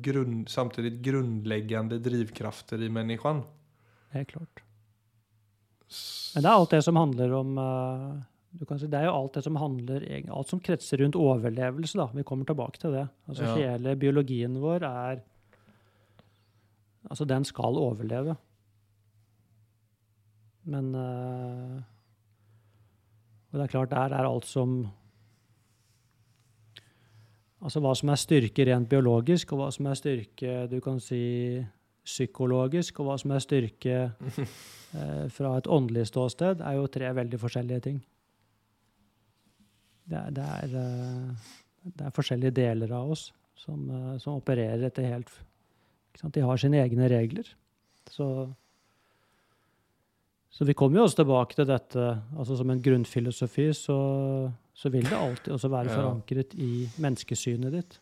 grunn, 0.00 0.44
samtidig 0.46 1.00
grunnleggende 1.02 1.98
drivkrafter 1.98 2.84
i 2.86 2.88
menneskene. 2.88 3.42
Helt 4.14 4.30
klart. 4.30 4.62
Men 6.34 6.44
det 6.44 6.50
er 6.52 6.54
alt 6.54 6.76
det 6.76 6.82
som 6.86 7.00
handler 7.00 7.34
om 7.34 7.58
kan 7.58 8.22
si, 8.58 8.86
Det 8.86 8.98
er 8.98 9.04
jo 9.06 9.14
alt 9.14 9.34
det 9.34 9.44
som 9.44 9.56
handler 9.56 10.04
Alt 10.34 10.48
som 10.48 10.60
kretser 10.60 10.98
rundt 10.98 11.16
overlevelse, 11.16 11.98
da. 11.98 12.08
Vi 12.14 12.22
kommer 12.22 12.44
tilbake 12.44 12.78
til 12.78 12.92
det. 12.92 13.08
Altså 13.28 13.44
Ja. 13.44 13.54
Hele 13.54 13.96
biologien 13.96 14.60
vår 14.60 14.82
er 14.82 15.20
Altså, 17.10 17.24
den 17.24 17.44
skal 17.44 17.78
overleve. 17.78 18.36
Men 20.64 20.94
eh, 20.94 21.82
Og 23.52 23.58
det 23.58 23.62
er 23.62 23.72
klart, 23.72 23.90
der 23.90 24.14
er 24.14 24.28
alt 24.28 24.46
som 24.46 24.88
Altså 27.62 27.80
hva 27.80 27.94
som 27.98 28.12
er 28.12 28.20
styrke 28.20 28.66
rent 28.68 28.88
biologisk, 28.88 29.52
og 29.52 29.58
hva 29.58 29.72
som 29.74 29.86
er 29.90 29.94
styrke 29.98 30.68
du 30.70 30.78
kan 30.80 31.00
si 31.02 31.64
psykologisk, 32.06 33.00
og 33.00 33.08
hva 33.08 33.16
som 33.18 33.32
er 33.34 33.42
styrke 33.42 33.96
eh, 34.98 35.24
fra 35.34 35.56
et 35.58 35.66
åndelig 35.66 36.06
ståsted, 36.12 36.62
er 36.62 36.78
jo 36.78 36.86
tre 36.86 37.10
veldig 37.18 37.40
forskjellige 37.42 37.80
ting. 37.88 37.98
Det 40.08 40.22
det 40.36 40.44
er, 40.44 40.76
eh, 40.80 41.50
det 41.84 42.06
er 42.06 42.16
forskjellige 42.16 42.56
deler 42.56 42.92
av 42.96 43.12
oss 43.12 43.28
som, 43.58 43.84
eh, 43.90 44.16
som 44.22 44.38
opererer 44.38 44.88
etter 44.88 45.08
helt? 45.12 45.32
De 46.18 46.42
har 46.42 46.56
sine 46.58 46.80
egne 46.82 47.08
regler. 47.10 47.46
Så, 48.10 48.26
så 50.50 50.66
vi 50.66 50.74
kommer 50.74 50.98
jo 50.98 51.04
også 51.06 51.20
tilbake 51.20 51.54
til 51.54 51.68
dette 51.68 52.06
altså 52.34 52.56
som 52.58 52.72
en 52.72 52.82
grunnfilosofi, 52.82 53.68
så, 53.76 53.98
så 54.74 54.90
vil 54.90 55.06
det 55.06 55.14
alltid 55.14 55.52
også 55.54 55.70
være 55.70 55.94
forankret 55.94 56.56
i 56.58 56.88
menneskesynet 56.98 57.76
ditt. 57.76 58.00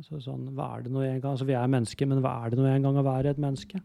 Altså 0.00 0.22
sånn, 0.24 0.48
hva 0.56 0.70
er 0.78 0.86
det 0.86 0.94
nå 0.94 1.02
en 1.04 1.20
gang? 1.20 1.34
Altså 1.34 1.46
vi 1.46 1.58
er 1.58 1.68
mennesker, 1.68 2.08
men 2.08 2.22
hva 2.24 2.38
er 2.40 2.54
det 2.54 2.62
nå 2.62 2.70
en 2.70 2.86
gang 2.86 2.96
å 2.96 3.04
være 3.04 3.34
et 3.34 3.42
menneske? 3.42 3.82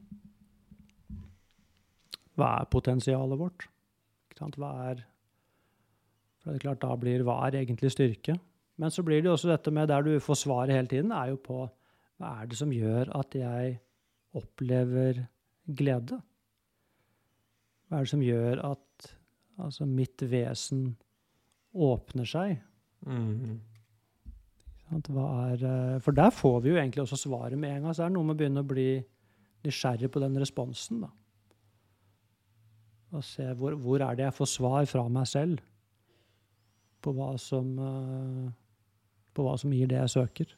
Hva 2.37 2.53
er 2.61 2.71
potensialet 2.71 3.41
vårt? 3.41 3.67
Hva 4.37 4.71
er 4.91 5.03
For 6.47 6.55
det 6.55 6.61
er 6.61 6.63
klart, 6.63 6.79
da 6.79 6.95
blir 6.95 7.25
hva 7.27 7.41
er 7.43 7.57
egentlig 7.59 7.89
styrke? 7.91 8.37
Men 8.79 8.93
så 8.93 9.03
blir 9.03 9.19
det 9.19 9.27
jo 9.27 9.33
også 9.35 9.49
dette 9.51 9.73
med 9.75 9.89
der 9.91 10.05
du 10.05 10.13
får 10.23 10.37
svaret 10.45 10.71
hele 10.71 10.87
tiden, 10.87 11.11
er 11.11 11.33
jo 11.33 11.41
på 11.43 11.65
hva 12.17 12.29
er 12.39 12.47
det 12.47 12.55
som 12.55 12.71
gjør 12.71 13.11
at 13.19 13.35
jeg 13.35 13.73
opplever 14.39 15.19
glede? 15.67 16.21
Hva 17.89 17.99
er 17.99 18.07
det 18.07 18.13
som 18.13 18.23
gjør 18.23 18.63
at 18.63 19.11
altså, 19.59 19.89
mitt 19.91 20.23
vesen 20.23 20.87
åpner 21.75 22.31
seg? 22.31 22.55
Mm. 23.03 23.59
Er, 24.95 25.67
eh, 25.67 25.99
for 25.99 26.15
der 26.15 26.31
får 26.31 26.61
vi 26.63 26.71
jo 26.71 26.79
egentlig 26.79 27.03
også 27.03 27.25
svaret 27.27 27.59
med 27.59 27.75
en 27.75 27.89
gang. 27.89 27.93
Så 27.95 28.05
er 28.05 28.07
det 28.07 28.15
noe 28.15 28.31
med 28.31 28.37
å 28.37 28.39
begynne 28.39 28.63
å 28.63 28.71
bli 28.71 28.91
nysgjerrig 29.67 30.15
på 30.15 30.23
den 30.23 30.39
responsen. 30.39 31.03
da. 31.03 31.11
Og 33.11 33.23
se 33.35 33.51
hvor, 33.59 33.75
hvor 33.75 33.99
er 33.99 34.15
det 34.15 34.29
jeg 34.29 34.39
får 34.39 34.55
svar 34.55 34.87
fra 34.87 35.09
meg 35.11 35.27
selv 35.27 35.59
på 37.07 37.15
hva 37.15 37.31
som, 37.39 37.73
eh, 37.79 38.51
på 39.33 39.45
hva 39.45 39.55
som 39.59 39.71
gir 39.71 39.87
det 39.87 40.01
jeg 40.01 40.15
søker. 40.17 40.55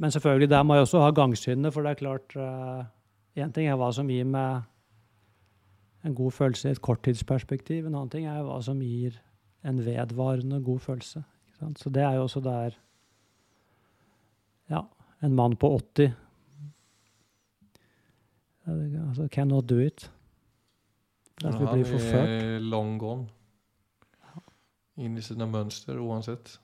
Men 0.00 0.12
selvfølgelig, 0.12 0.48
der 0.48 0.64
må 0.64 0.76
jeg 0.76 0.86
også 0.86 1.00
ha 1.04 1.10
gangsynet, 1.16 1.72
for 1.72 1.84
det 1.84 1.90
er 1.90 2.02
klart 2.04 2.36
Én 3.38 3.52
ting 3.54 3.68
er 3.70 3.76
hva 3.78 3.92
som 3.94 4.08
gir 4.10 4.24
meg 4.26 4.64
en 6.04 6.14
god 6.16 6.32
følelse 6.34 6.68
i 6.68 6.74
et 6.74 6.80
korttidsperspektiv. 6.82 7.86
En 7.86 7.94
annen 7.94 8.10
ting 8.10 8.26
er 8.26 8.42
hva 8.42 8.56
som 8.64 8.80
gir 8.82 9.20
en 9.62 9.78
vedvarende 9.84 10.58
god 10.64 10.80
følelse. 10.80 11.22
Så 11.76 11.92
det 11.92 12.02
er 12.02 12.16
jo 12.16 12.24
også 12.26 12.40
der 12.40 12.78
Ja, 14.70 14.84
en 15.22 15.34
mann 15.34 15.56
på 15.56 15.68
80 15.76 16.14
altså, 18.66 19.28
Cannot 19.28 19.68
do 19.68 19.78
it. 19.78 20.10
At 21.44 21.54
vi 21.60 21.64
han 21.66 21.74
blir 21.74 21.84
forført. 21.88 22.28
er 22.28 22.58
long 22.60 22.98
gone. 22.98 23.28
Inn 25.00 25.16
i 25.16 25.22
sine 25.24 25.46
mønster 25.48 25.96
uansett. 25.98 26.58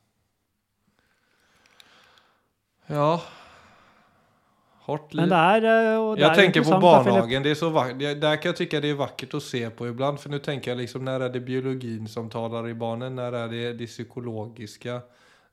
Ja 2.91 3.17
Hardt 4.87 5.15
liv. 5.15 5.25
Men 5.27 5.33
det 5.33 5.39
er 5.39 5.65
eh, 5.67 6.15
det 6.15 6.21
jeg 6.23 6.29
er 6.31 6.35
tänker 6.39 6.62
på 6.62 6.77
barnehagen. 6.81 7.43
Det 7.43 7.51
er 7.51 7.59
så 7.59 7.71
vackert. 7.75 7.99
Det- 7.99 8.21
Där 8.23 8.37
kan 8.37 8.53
jeg 8.53 8.57
tycka 8.57 8.81
det 8.81 8.91
er 8.91 8.95
vackert 9.01 9.35
å 9.35 9.41
se 9.43 9.71
på 9.71 9.89
ibland. 9.89 10.21
For 10.21 10.29
nå 10.31 10.39
tenker 10.39 10.71
jeg 10.71 10.79
liksom, 10.79 11.03
når 11.03 11.25
er 11.25 11.29
det 11.29 11.45
biologien 11.45 12.07
som 12.07 12.29
taler 12.31 12.69
i 12.69 12.75
barnen? 12.75 13.17
Når 13.17 13.35
er 13.35 13.49
det 13.49 13.79
det 13.79 13.89
psykologiske? 13.89 15.03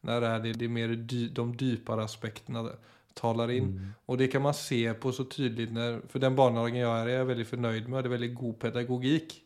Når 0.03 0.21
er 0.23 0.39
det, 0.39 0.59
det 0.59 0.69
mer 0.69 0.87
dy, 0.95 1.29
de 1.29 1.45
dypere 1.57 2.03
aspekterna 2.03 2.75
talar 3.13 3.51
in? 3.51 3.63
Mm. 3.63 3.93
Och 4.05 4.17
det 4.17 4.27
kan 4.27 4.41
man 4.41 4.53
se 4.53 4.93
på 4.93 5.11
så 5.11 5.23
tydligt 5.23 5.71
när, 5.71 6.01
för 6.07 6.19
den 6.19 6.35
barnhagen 6.35 6.75
jag 6.75 6.99
är, 6.99 7.07
är 7.07 7.17
jag 7.17 7.25
väldigt 7.25 7.47
förnöjd 7.47 7.89
med. 7.89 8.03
Det 8.03 8.07
är 8.07 8.11
väldigt 8.11 8.35
god 8.35 8.59
pedagogik. 8.59 9.41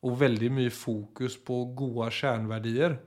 Och 0.00 0.22
väldigt 0.22 0.52
mycket 0.52 0.78
fokus 0.78 1.44
på 1.44 1.64
goda 1.64 2.10
kärnvärdier. 2.10 2.98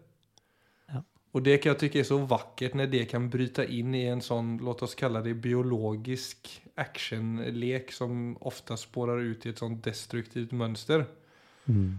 Ja. 0.87 1.03
Och 1.31 1.43
det 1.43 1.57
kan 1.57 1.69
jag 1.69 1.79
tycka 1.79 1.99
är 1.99 2.03
så 2.03 2.17
vackert 2.17 2.73
när 2.73 2.87
det 2.87 3.05
kan 3.05 3.29
bryta 3.29 3.65
in 3.65 3.95
i 3.95 4.03
en 4.03 4.21
sån, 4.21 4.57
låt 4.57 4.81
oss 4.81 4.95
kalla 4.95 5.21
det 5.21 5.33
biologisk 5.33 6.61
actionlek 6.75 7.91
som 7.91 8.37
ofta 8.39 8.77
spårar 8.77 9.19
ut 9.19 9.45
i 9.45 9.49
ett 9.49 9.57
sånt 9.57 9.83
destruktivt 9.83 10.51
mönster. 10.51 11.05
Mm. 11.65 11.97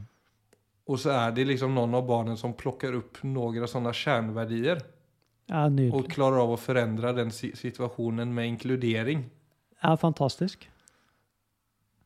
Och 0.86 1.00
så 1.00 1.10
är 1.10 1.32
det 1.32 1.44
liksom 1.44 1.74
någon 1.74 1.94
av 1.94 2.06
barnen 2.06 2.36
som 2.36 2.52
plockar 2.52 2.92
upp 2.92 3.22
några 3.22 3.66
sådana 3.66 3.92
kärnvärdier. 3.92 4.82
Ja, 5.50 5.66
nydelig. 5.68 5.92
Og 5.98 6.06
klarer 6.12 6.40
av 6.40 6.54
å 6.54 6.60
forandre 6.60 7.12
den 7.16 7.32
situasjonen 7.34 8.30
med 8.32 8.54
inkludering. 8.54 9.26
Ja, 9.82 9.92
fantastisk. 10.00 10.68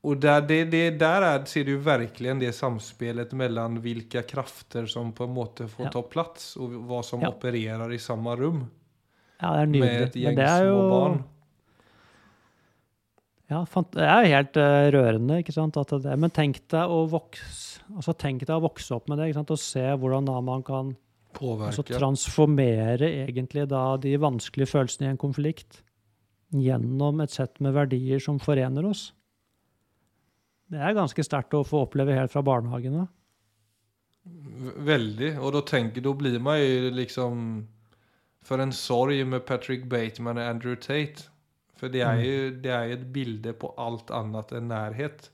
Og 0.06 0.20
der, 0.22 0.42
det, 0.46 0.58
det, 0.72 0.82
der 1.00 1.24
er, 1.26 1.44
ser 1.50 1.66
du 1.66 1.74
virkelig 1.82 2.36
det 2.40 2.52
samspelet 2.54 3.32
mellom 3.38 3.80
hvilke 3.82 4.22
krafter 4.26 4.86
som 4.90 5.10
på 5.14 5.26
en 5.26 5.34
måte 5.34 5.66
får 5.70 5.88
Ja. 5.88 5.90
ta 5.90 6.02
plass, 6.02 6.52
og 6.56 6.70
hva 6.86 7.02
som 7.04 7.20
Ja. 7.22 7.30
opererer 7.34 7.92
i 7.92 7.98
samme 7.98 8.36
rum 8.38 8.70
Ja, 9.40 9.52
det 9.54 9.62
er 9.62 9.66
nydelig. 9.66 9.80
Med 9.80 10.02
et 10.02 10.14
gjeng 10.14 10.38
jo 10.38 10.78
små 10.78 10.90
barn. 10.90 11.24
Ja, 13.48 13.64
det 13.64 14.02
er 14.04 14.24
jo 14.24 14.32
helt 14.36 14.56
uh, 14.60 14.90
rørende, 14.92 15.38
ikke 15.40 15.54
sant? 15.56 15.76
Men 16.20 16.30
tenk 16.30 16.58
deg 16.68 16.90
å 16.92 17.06
vokse, 17.08 17.80
altså 17.96 18.12
tenk 18.12 18.44
deg 18.44 18.56
å 18.58 18.60
vokse 18.66 18.92
opp 18.94 19.08
med 19.08 19.18
det, 19.18 19.30
ikke 19.30 19.38
sant? 19.40 19.52
Og 19.54 19.58
se 19.62 19.84
hvordan 19.96 20.26
da 20.28 20.40
man 20.44 20.62
kan 20.62 20.96
altså, 21.36 21.84
transformere 21.84 23.10
egentlig 23.26 23.68
da 23.70 23.96
de 24.00 24.16
vanskelige 24.20 24.70
følelsene 24.72 25.08
i 25.08 25.12
en 25.12 25.20
konflikt 25.20 25.82
gjennom 26.54 27.20
et 27.20 27.34
sett 27.34 27.60
med 27.60 27.76
verdier 27.76 28.22
som 28.22 28.40
forener 28.40 28.86
oss. 28.88 29.10
Det 30.68 30.80
er 30.80 30.96
ganske 30.96 31.24
sterkt 31.24 31.56
å 31.56 31.64
få 31.64 31.84
oppleve 31.86 32.16
helt 32.16 32.32
fra 32.32 32.44
barnehagen 32.44 33.02
av. 33.04 33.08
Veldig. 34.84 35.32
Og 35.40 35.54
da 35.56 35.62
tenker, 35.64 36.04
da 36.04 36.12
blir 36.12 36.38
man 36.42 36.58
jo 36.60 36.90
liksom 36.92 37.42
For 38.44 38.60
en 38.60 38.72
sorg 38.72 39.18
med 39.28 39.44
Patrick 39.44 39.88
Bateman 39.90 40.38
og 40.38 40.46
Andrew 40.46 40.76
Tate. 40.76 41.26
For 41.76 41.92
det 41.92 42.00
er 42.00 42.20
jo, 42.22 42.36
det 42.62 42.70
er 42.72 42.92
et 42.94 43.02
bilde 43.12 43.52
på 43.52 43.70
alt 43.78 44.10
annet 44.14 44.52
enn 44.56 44.70
nærhet. 44.70 45.28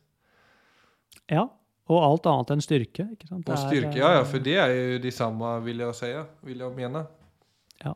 Ja, 1.30 1.44
og 1.92 2.00
alt 2.00 2.26
annet 2.30 2.54
enn 2.54 2.64
styrke. 2.64 3.04
ikke 3.12 3.28
sant? 3.28 3.44
Og 3.48 3.60
styrke, 3.60 3.98
ja, 4.00 4.14
ja, 4.16 4.24
for 4.28 4.40
det 4.40 4.56
er 4.56 4.72
jo 4.72 4.98
de 5.04 5.12
samme, 5.12 5.50
vil 5.66 5.82
jeg 5.84 5.98
si. 5.98 6.10
Vil 6.48 6.64
jeg 6.64 6.76
mene. 6.78 7.04
Ja. 7.84 7.92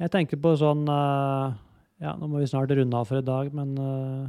Jeg 0.00 0.12
tenker 0.12 0.40
på 0.40 0.54
sånn 0.60 0.84
eh, 0.88 1.58
Ja, 2.00 2.14
nå 2.16 2.28
må 2.28 2.40
vi 2.40 2.48
snart 2.48 2.72
runde 2.72 2.96
av 2.96 3.08
for 3.08 3.20
i 3.20 3.24
dag, 3.24 3.50
men 3.56 3.74
eh, 3.80 4.28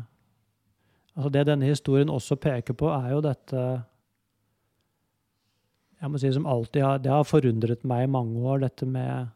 altså 1.16 1.32
det 1.32 1.46
denne 1.48 1.68
historien 1.68 2.12
også 2.12 2.40
peker 2.40 2.76
på, 2.78 2.90
er 2.92 3.14
jo 3.16 3.22
dette 3.24 3.68
Jeg 6.02 6.12
må 6.12 6.20
si 6.20 6.32
som 6.32 6.48
alltid 6.50 6.84
har, 6.84 7.04
Det 7.04 7.12
har 7.12 7.28
forundret 7.28 7.84
meg 7.88 8.08
i 8.08 8.12
mange 8.12 8.40
år, 8.44 8.64
dette 8.68 8.88
med 8.88 9.32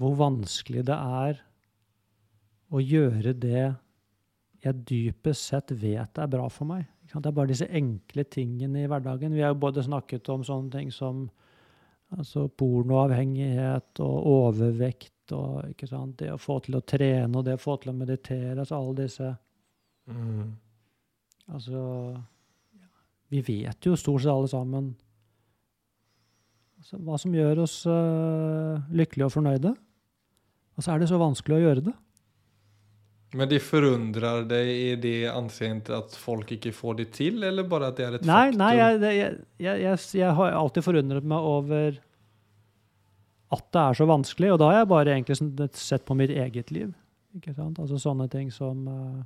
hvor 0.00 0.16
vanskelig 0.18 0.82
det 0.88 0.96
er 0.96 1.40
å 2.72 2.80
gjøre 2.80 3.34
det 3.36 3.66
jeg 4.62 4.84
dypest 4.88 5.50
sett 5.52 5.72
vet 5.78 6.18
er 6.18 6.30
bra 6.30 6.48
for 6.50 6.66
meg. 6.66 6.86
Det 7.12 7.28
er 7.28 7.36
bare 7.36 7.50
disse 7.50 7.68
enkle 7.68 8.24
tingene 8.24 8.84
i 8.84 8.88
hverdagen. 8.88 9.34
Vi 9.34 9.42
har 9.44 9.52
jo 9.52 9.60
både 9.60 9.84
snakket 9.84 10.28
om 10.32 10.44
sånne 10.46 10.72
ting 10.72 10.92
som 10.94 11.26
Altså 12.12 12.44
pornoavhengighet 12.60 14.00
og 14.04 14.26
overvekt 14.28 15.32
og 15.32 15.70
ikke 15.70 15.86
sant? 15.88 16.18
det 16.20 16.28
å 16.32 16.40
få 16.40 16.58
til 16.60 16.76
å 16.76 16.82
trene 16.84 17.38
og 17.38 17.46
det 17.46 17.54
å 17.56 17.62
få 17.62 17.78
til 17.80 17.92
å 17.92 17.96
meditere. 17.96 18.58
Altså 18.58 18.76
alle 18.76 18.96
disse 18.98 19.30
Altså 21.52 21.80
Vi 23.32 23.40
vet 23.46 23.86
jo 23.88 23.96
stort 23.96 24.24
sett 24.24 24.32
alle 24.34 24.50
sammen 24.50 24.90
altså, 26.82 26.98
hva 27.00 27.16
som 27.20 27.34
gjør 27.34 27.62
oss 27.64 27.78
uh, 27.88 28.76
lykkelige 28.92 29.30
og 29.30 29.32
fornøyde. 29.32 29.72
Og 30.76 30.84
så 30.84 30.92
er 30.92 31.00
det 31.00 31.08
så 31.08 31.20
vanskelig 31.20 31.56
å 31.56 31.62
gjøre 31.62 31.86
det. 31.88 31.94
Men 33.32 33.48
det 33.48 33.62
forundrer 33.64 34.44
deg 34.44 34.70
i 34.70 34.94
det 35.00 35.18
anseendet 35.32 35.92
at 35.96 36.16
folk 36.20 36.50
ikke 36.52 36.72
får 36.76 36.98
det 37.00 37.06
til, 37.16 37.40
eller 37.48 37.64
bare 37.68 37.88
at 37.88 37.96
det 37.96 38.04
er 38.04 38.16
et 38.18 38.26
Nei, 38.28 38.42
faktum? 38.50 38.60
nei 38.60 38.72
jeg, 38.76 38.98
jeg, 39.02 39.36
jeg, 39.64 40.00
jeg, 40.20 40.32
har 40.36 40.56
alltid 40.58 40.84
forundret 40.84 41.28
meg 41.32 41.52
over 41.52 41.96
at 43.52 43.64
det 43.72 43.84
er 43.84 43.96
så 43.96 44.08
vanskelig, 44.08 44.50
og 44.52 44.60
da 44.60 44.68
har 44.68 44.82
jeg 44.82 44.90
bare 44.92 45.14
egentlig 45.14 45.70
sett 45.80 46.04
på 46.08 46.16
mitt 46.16 46.32
eget 46.32 46.72
liv. 46.72 46.92
Ikke 47.36 47.54
sant? 47.56 47.80
Altså 47.80 48.00
sånne 48.00 48.28
ting 48.32 48.50
som 48.52 48.84
uh, 48.88 49.22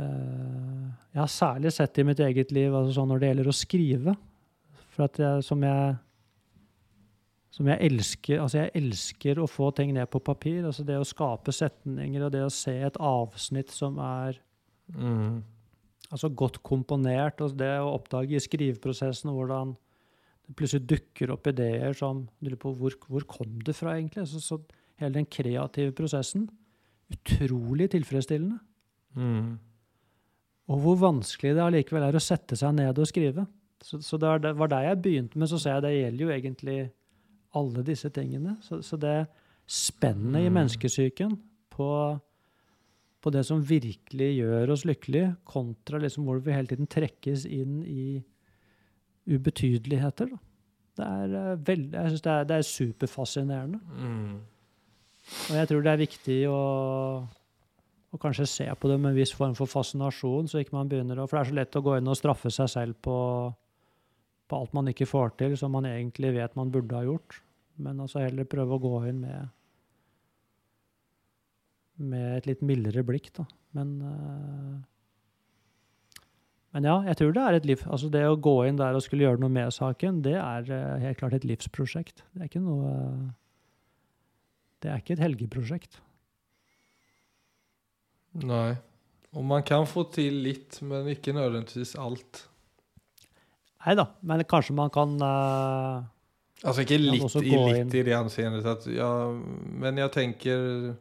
eh, 0.00 0.84
Jeg 1.12 1.20
har 1.20 1.32
særlig 1.32 1.72
sett 1.76 2.00
i 2.00 2.06
mitt 2.08 2.20
eget 2.24 2.52
liv 2.56 2.72
altså 2.72 2.96
sånn 2.96 3.10
når 3.12 3.20
det 3.20 3.30
gjelder 3.30 3.50
å 3.50 3.56
skrive. 3.56 4.16
For 4.94 5.08
at 5.08 5.20
jeg, 5.20 5.44
som 5.44 5.64
jeg 5.64 5.96
som 7.54 7.68
jeg 7.70 7.78
elsker 7.86 8.40
Altså, 8.42 8.58
jeg 8.64 8.72
elsker 8.80 9.38
å 9.38 9.46
få 9.50 9.68
ting 9.78 9.92
ned 9.94 10.08
på 10.10 10.20
papir. 10.26 10.64
Altså 10.66 10.84
det 10.86 10.96
å 10.98 11.06
skape 11.06 11.52
setninger 11.54 12.24
og 12.26 12.32
det 12.34 12.42
å 12.42 12.50
se 12.52 12.74
et 12.88 12.96
avsnitt 13.00 13.70
som 13.74 13.98
er 14.02 14.40
Mm. 14.92 15.38
altså 16.12 16.28
godt 16.36 16.58
komponert, 16.62 17.40
og 17.40 17.54
det 17.56 17.70
å 17.80 17.94
oppdage 17.94 18.34
i 18.36 18.42
skriveprosessen 18.42 19.30
hvordan 19.32 19.70
det 20.46 20.56
plutselig 20.58 20.84
dukker 20.90 21.30
opp 21.32 21.46
ideer 21.48 21.94
som 21.96 22.26
du 22.42 22.50
lurer 22.50 22.58
på 22.60 22.74
hvor, 22.76 22.92
hvor 23.08 23.24
kom 23.24 23.54
det 23.64 23.72
fra, 23.78 23.94
egentlig? 23.96 24.26
Så, 24.28 24.42
så 24.44 24.58
hele 25.00 25.14
den 25.14 25.24
kreative 25.24 25.94
prosessen. 25.96 26.50
Utrolig 27.10 27.88
tilfredsstillende. 27.94 28.58
Mm. 29.16 29.54
Og 30.68 30.78
hvor 30.84 30.96
vanskelig 31.00 31.54
det 31.56 31.64
allikevel 31.64 32.02
er 32.10 32.18
å 32.18 32.22
sette 32.22 32.56
seg 32.60 32.74
ned 32.76 32.98
og 33.00 33.08
skrive. 33.08 33.46
Så, 33.84 34.02
så 34.04 34.18
det 34.20 34.28
var 34.28 34.38
der- 34.44 34.54
var 34.60 34.68
der 34.68 34.82
jeg 34.90 35.02
begynte, 35.02 35.36
men 35.40 35.48
så 35.48 35.58
ser 35.60 35.78
jeg 35.80 35.82
det 35.82 35.94
gjelder 35.96 36.24
jo 36.26 36.34
egentlig 36.36 36.78
alle 37.54 37.84
disse 37.86 38.10
tingene. 38.14 38.56
Så, 38.64 38.80
så 38.82 38.98
det 39.00 39.26
spennet 39.66 40.44
i 40.44 40.48
Mm. 40.50 40.54
menneskesyken 40.58 41.36
på, 41.72 41.90
på 43.22 43.30
det 43.32 43.44
som 43.46 43.62
virkelig 43.64 44.30
gjør 44.36 44.74
oss 44.74 44.84
lykkelige, 44.84 45.36
kontra 45.44 45.98
liksom 45.98 46.24
hvor 46.28 46.42
vi 46.44 46.52
hele 46.52 46.68
tiden 46.68 46.86
trekkes 46.90 47.46
inn 47.46 47.82
i 47.82 48.22
ubetydeligheter. 49.26 50.28
Da. 50.34 50.38
Det 50.94 51.06
er 51.06 51.38
eh, 51.38 51.54
veldig, 51.66 51.94
jeg 51.96 52.12
synes 52.12 52.26
det 52.26 52.32
er, 52.32 52.44
det 52.44 52.56
er 52.56 52.68
superfascinerende. 52.68 53.80
Mm. 53.98 54.36
Og 55.48 55.56
jeg 55.56 55.68
tror 55.70 55.82
det 55.82 55.92
er 55.94 56.02
viktig 56.04 56.38
å, 56.52 56.60
å 58.12 58.20
kanskje 58.20 58.46
se 58.46 58.66
på 58.78 58.90
det 58.90 58.98
med 59.00 59.14
en 59.14 59.16
viss 59.18 59.32
form 59.34 59.56
for 59.58 59.70
fascinasjon, 59.70 60.50
så 60.50 60.60
ikke 60.60 60.76
man 60.76 60.90
begynner 60.90 61.18
å 61.18 61.26
For 61.26 61.38
det 61.38 61.46
er 61.46 61.50
så 61.50 61.58
lett 61.58 61.78
å 61.80 61.84
gå 61.86 61.96
inn 61.98 62.10
og 62.12 62.18
straffe 62.20 62.52
seg 62.52 62.68
selv 62.70 63.00
på, 63.02 63.16
på 64.48 64.60
alt 64.60 64.74
man 64.76 64.88
ikke 64.90 65.08
får 65.08 65.36
til, 65.40 65.56
som 65.58 65.74
man 65.74 65.88
egentlig 65.88 66.34
vet 66.36 66.56
man 66.58 66.72
burde 66.74 66.96
ha 66.96 67.04
gjort. 67.06 67.40
Men 67.80 68.00
altså 68.04 68.22
heller 68.22 68.46
prøve 68.48 68.76
å 68.76 68.82
gå 68.82 68.96
inn 69.10 69.22
med 69.24 69.52
med 71.94 72.40
et 72.40 72.46
litt 72.48 72.62
mildere 72.66 73.04
blikk, 73.06 73.28
da. 73.36 73.44
Men 73.78 73.90
eh, 74.02 74.78
men 76.74 76.88
ja, 76.88 76.96
jeg 77.06 77.20
tror 77.20 77.34
det 77.36 77.42
er 77.42 77.56
et 77.56 77.66
liv. 77.70 77.82
Altså 77.86 78.08
det 78.10 78.24
å 78.26 78.38
gå 78.42 78.54
inn 78.66 78.78
der 78.80 78.96
og 78.98 79.04
skulle 79.04 79.22
gjøre 79.22 79.38
noe 79.38 79.52
med 79.54 79.70
saken, 79.70 80.24
det 80.26 80.34
er 80.40 80.72
eh, 80.74 81.04
helt 81.04 81.20
klart 81.20 81.36
et 81.36 81.46
livsprosjekt. 81.46 82.24
Det 82.34 82.42
er 82.42 82.48
ikke 82.50 82.64
noe 82.64 82.88
eh, 82.90 83.28
Det 84.82 84.90
er 84.90 84.98
ikke 84.98 85.14
et 85.14 85.22
helgeprosjekt. 85.22 86.00
Nei. 88.42 88.74
Og 89.38 89.46
man 89.46 89.62
kan 89.66 89.86
få 89.86 90.02
til 90.14 90.42
litt, 90.48 90.80
men 90.82 91.06
ikke 91.14 91.34
nødvendigvis 91.34 91.94
allt. 91.94 92.42
Nei 93.84 93.94
da, 93.98 94.08
men 94.24 94.44
kanskje 94.48 94.76
man 94.76 94.92
kan 94.92 95.16
uh, 95.20 96.04
Altså 96.64 96.84
ikke 96.84 96.96
litt 97.00 97.34
i 97.42 97.50
litt 97.52 97.96
i 97.98 98.04
det 98.06 98.14
anseendet 98.16 98.64
at 98.68 98.86
ja, 98.88 99.10
men 99.82 100.00
jeg 100.00 100.12
tenker 100.14 100.94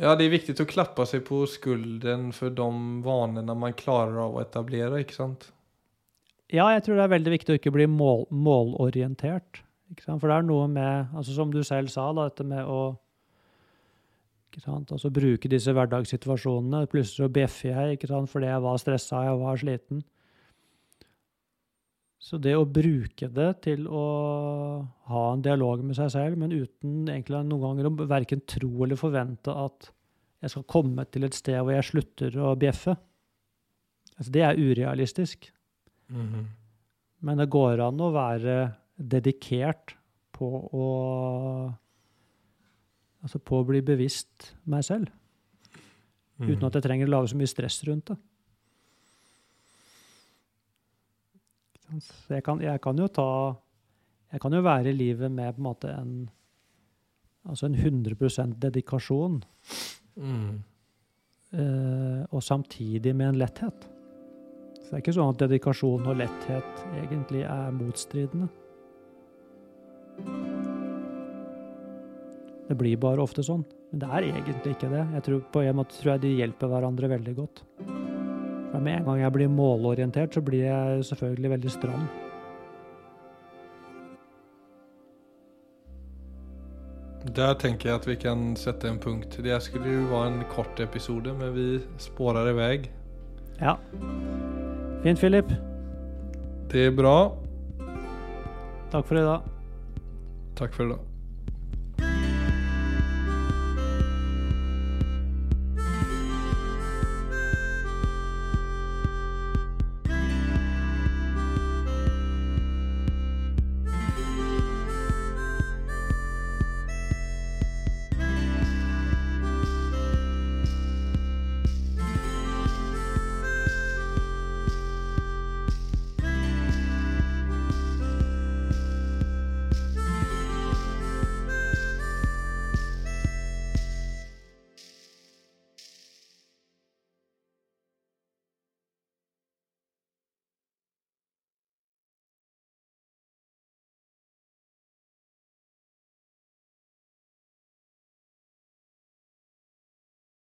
Ja, 0.00 0.14
det 0.16 0.26
er 0.26 0.32
viktig 0.32 0.56
å 0.62 0.68
klappe 0.68 1.04
seg 1.06 1.26
på 1.28 1.42
skulden 1.50 2.30
for 2.32 2.52
de 2.56 2.68
vanene 3.04 3.54
man 3.58 3.76
klarer 3.76 4.16
av 4.24 4.38
å 4.38 4.40
etablere, 4.40 5.02
ikke 5.04 5.18
sant? 5.18 5.50
Ja, 6.50 6.70
jeg 6.72 6.86
tror 6.86 6.96
det 6.96 7.04
er 7.04 7.12
veldig 7.12 7.34
viktig 7.34 7.52
å 7.52 7.58
ikke 7.60 7.72
bli 7.74 7.84
mål, 7.90 8.24
målorientert. 8.32 9.60
Ikke 9.92 10.06
sant? 10.06 10.22
For 10.22 10.30
det 10.30 10.38
er 10.40 10.46
noe 10.48 10.70
med, 10.72 11.12
altså 11.12 11.36
som 11.36 11.52
du 11.52 11.60
selv 11.66 11.92
sa, 11.92 12.08
da, 12.16 12.30
dette 12.30 12.46
med 12.48 12.64
å 12.64 12.80
Altså 14.68 15.10
bruke 15.14 15.48
disse 15.50 15.72
hverdagssituasjonene. 15.72 16.86
Plutselig 16.90 17.26
så 17.26 17.32
bjeffer 17.32 17.70
jeg 17.72 17.98
ikke 17.98 18.10
sant? 18.10 18.30
fordi 18.30 18.50
jeg 18.50 18.64
var 18.64 18.80
stressa, 18.82 19.24
jeg 19.26 19.38
var 19.40 19.60
sliten. 19.60 20.02
Så 22.20 22.38
det 22.38 22.52
å 22.54 22.66
bruke 22.68 23.30
det 23.32 23.48
til 23.64 23.86
å 23.88 24.04
ha 25.10 25.22
en 25.32 25.42
dialog 25.42 25.80
med 25.82 25.96
seg 25.98 26.12
selv, 26.12 26.36
men 26.38 26.52
uten 26.52 27.08
egentlig 27.08 27.40
noen 27.48 27.64
ganger 27.64 27.88
å 27.88 28.08
verken 28.10 28.44
tro 28.46 28.84
eller 28.84 29.00
forvente 29.00 29.54
at 29.56 29.88
jeg 30.44 30.52
skal 30.52 30.66
komme 30.68 31.04
til 31.10 31.26
et 31.26 31.36
sted 31.36 31.58
hvor 31.58 31.74
jeg 31.74 31.88
slutter 31.88 32.36
å 32.40 32.52
bjeffe, 32.60 32.94
altså 34.16 34.34
det 34.36 34.44
er 34.46 34.60
urealistisk. 34.60 35.48
Men 37.20 37.40
det 37.40 37.50
går 37.52 37.82
an 37.84 38.00
å 38.00 38.12
være 38.14 38.54
dedikert 38.96 39.96
på 40.36 40.48
å 40.70 40.86
Altså 43.22 43.38
på 43.38 43.58
å 43.60 43.66
bli 43.68 43.82
bevisst 43.84 44.54
meg 44.64 44.84
selv, 44.86 45.10
uten 46.40 46.64
at 46.64 46.74
jeg 46.78 46.82
trenger 46.86 47.06
å 47.10 47.10
lage 47.18 47.28
så 47.32 47.36
mye 47.36 47.50
stress 47.50 47.82
rundt 47.84 48.06
det. 48.14 48.16
Så 52.00 52.36
jeg 52.36 52.44
kan, 52.46 52.60
jeg 52.62 52.80
kan 52.80 52.96
jo 52.98 53.08
ta 53.10 53.56
Jeg 54.30 54.40
kan 54.40 54.52
jo 54.54 54.60
være 54.62 54.92
i 54.92 54.94
livet 54.94 55.32
med 55.34 55.56
på 55.56 55.58
en 55.58 55.66
måte 55.66 55.90
en 55.90 56.12
Altså 57.50 57.66
en 57.66 57.74
100 57.74 58.54
dedikasjon, 58.60 59.42
Mm. 60.16 60.62
eh, 61.52 62.26
og 62.30 62.42
samtidig 62.42 63.16
med 63.16 63.28
en 63.28 63.38
letthet. 63.38 63.88
Så 64.82 64.90
det 64.90 64.92
er 64.92 65.00
ikke 65.00 65.14
sånn 65.16 65.30
at 65.32 65.38
dedikasjon 65.38 66.06
og 66.06 66.16
letthet 66.16 66.84
egentlig 67.00 67.42
er 67.48 67.70
motstridende. 67.72 68.48
Det 72.70 72.76
blir 72.78 72.94
bare 73.02 73.18
ofte 73.18 73.42
sånn. 73.42 73.64
Men 73.90 74.02
det 74.02 74.08
er 74.14 74.26
egentlig 74.28 74.76
ikke 74.76 74.92
det. 74.92 75.02
Jeg 75.16 75.24
tror, 75.26 75.38
på 75.50 75.62
en 75.66 75.78
måte 75.80 75.96
tror 75.98 76.12
jeg 76.12 76.22
de 76.22 76.34
hjelper 76.38 76.70
hverandre 76.70 77.10
veldig 77.10 77.32
godt. 77.34 77.62
For 78.70 78.78
med 78.78 79.00
en 79.00 79.08
gang 79.08 79.24
jeg 79.24 79.34
blir 79.34 79.50
målorientert, 79.50 80.36
så 80.38 80.42
blir 80.46 80.68
jeg 80.68 81.08
selvfølgelig 81.10 81.50
veldig 81.56 81.72
stram. 81.74 82.04
Der 87.34 87.58
tenker 87.58 87.90
jeg 87.90 87.98
at 87.98 88.06
vi 88.06 88.16
kan 88.22 88.46
sette 88.56 88.86
en 88.88 89.02
punkt. 89.02 89.34
Det 89.42 89.58
skulle 89.66 89.90
jo 89.90 90.06
være 90.14 90.30
en 90.30 90.40
kort 90.54 90.80
episode, 90.80 91.34
men 91.42 91.52
vi 91.58 91.68
spårer 91.98 92.54
i 92.54 92.56
vei. 92.56 92.72
Ja. 93.58 93.74
Fint, 95.02 95.18
Philip. 95.18 95.50
Det 96.70 96.86
er 96.86 96.94
bra. 96.94 97.34
Takk 98.94 99.10
for 99.10 99.18
i 99.18 99.26
dag. 99.26 99.54
Takk 100.54 100.74
for 100.78 100.86
i 100.86 100.92
dag. 100.94 101.09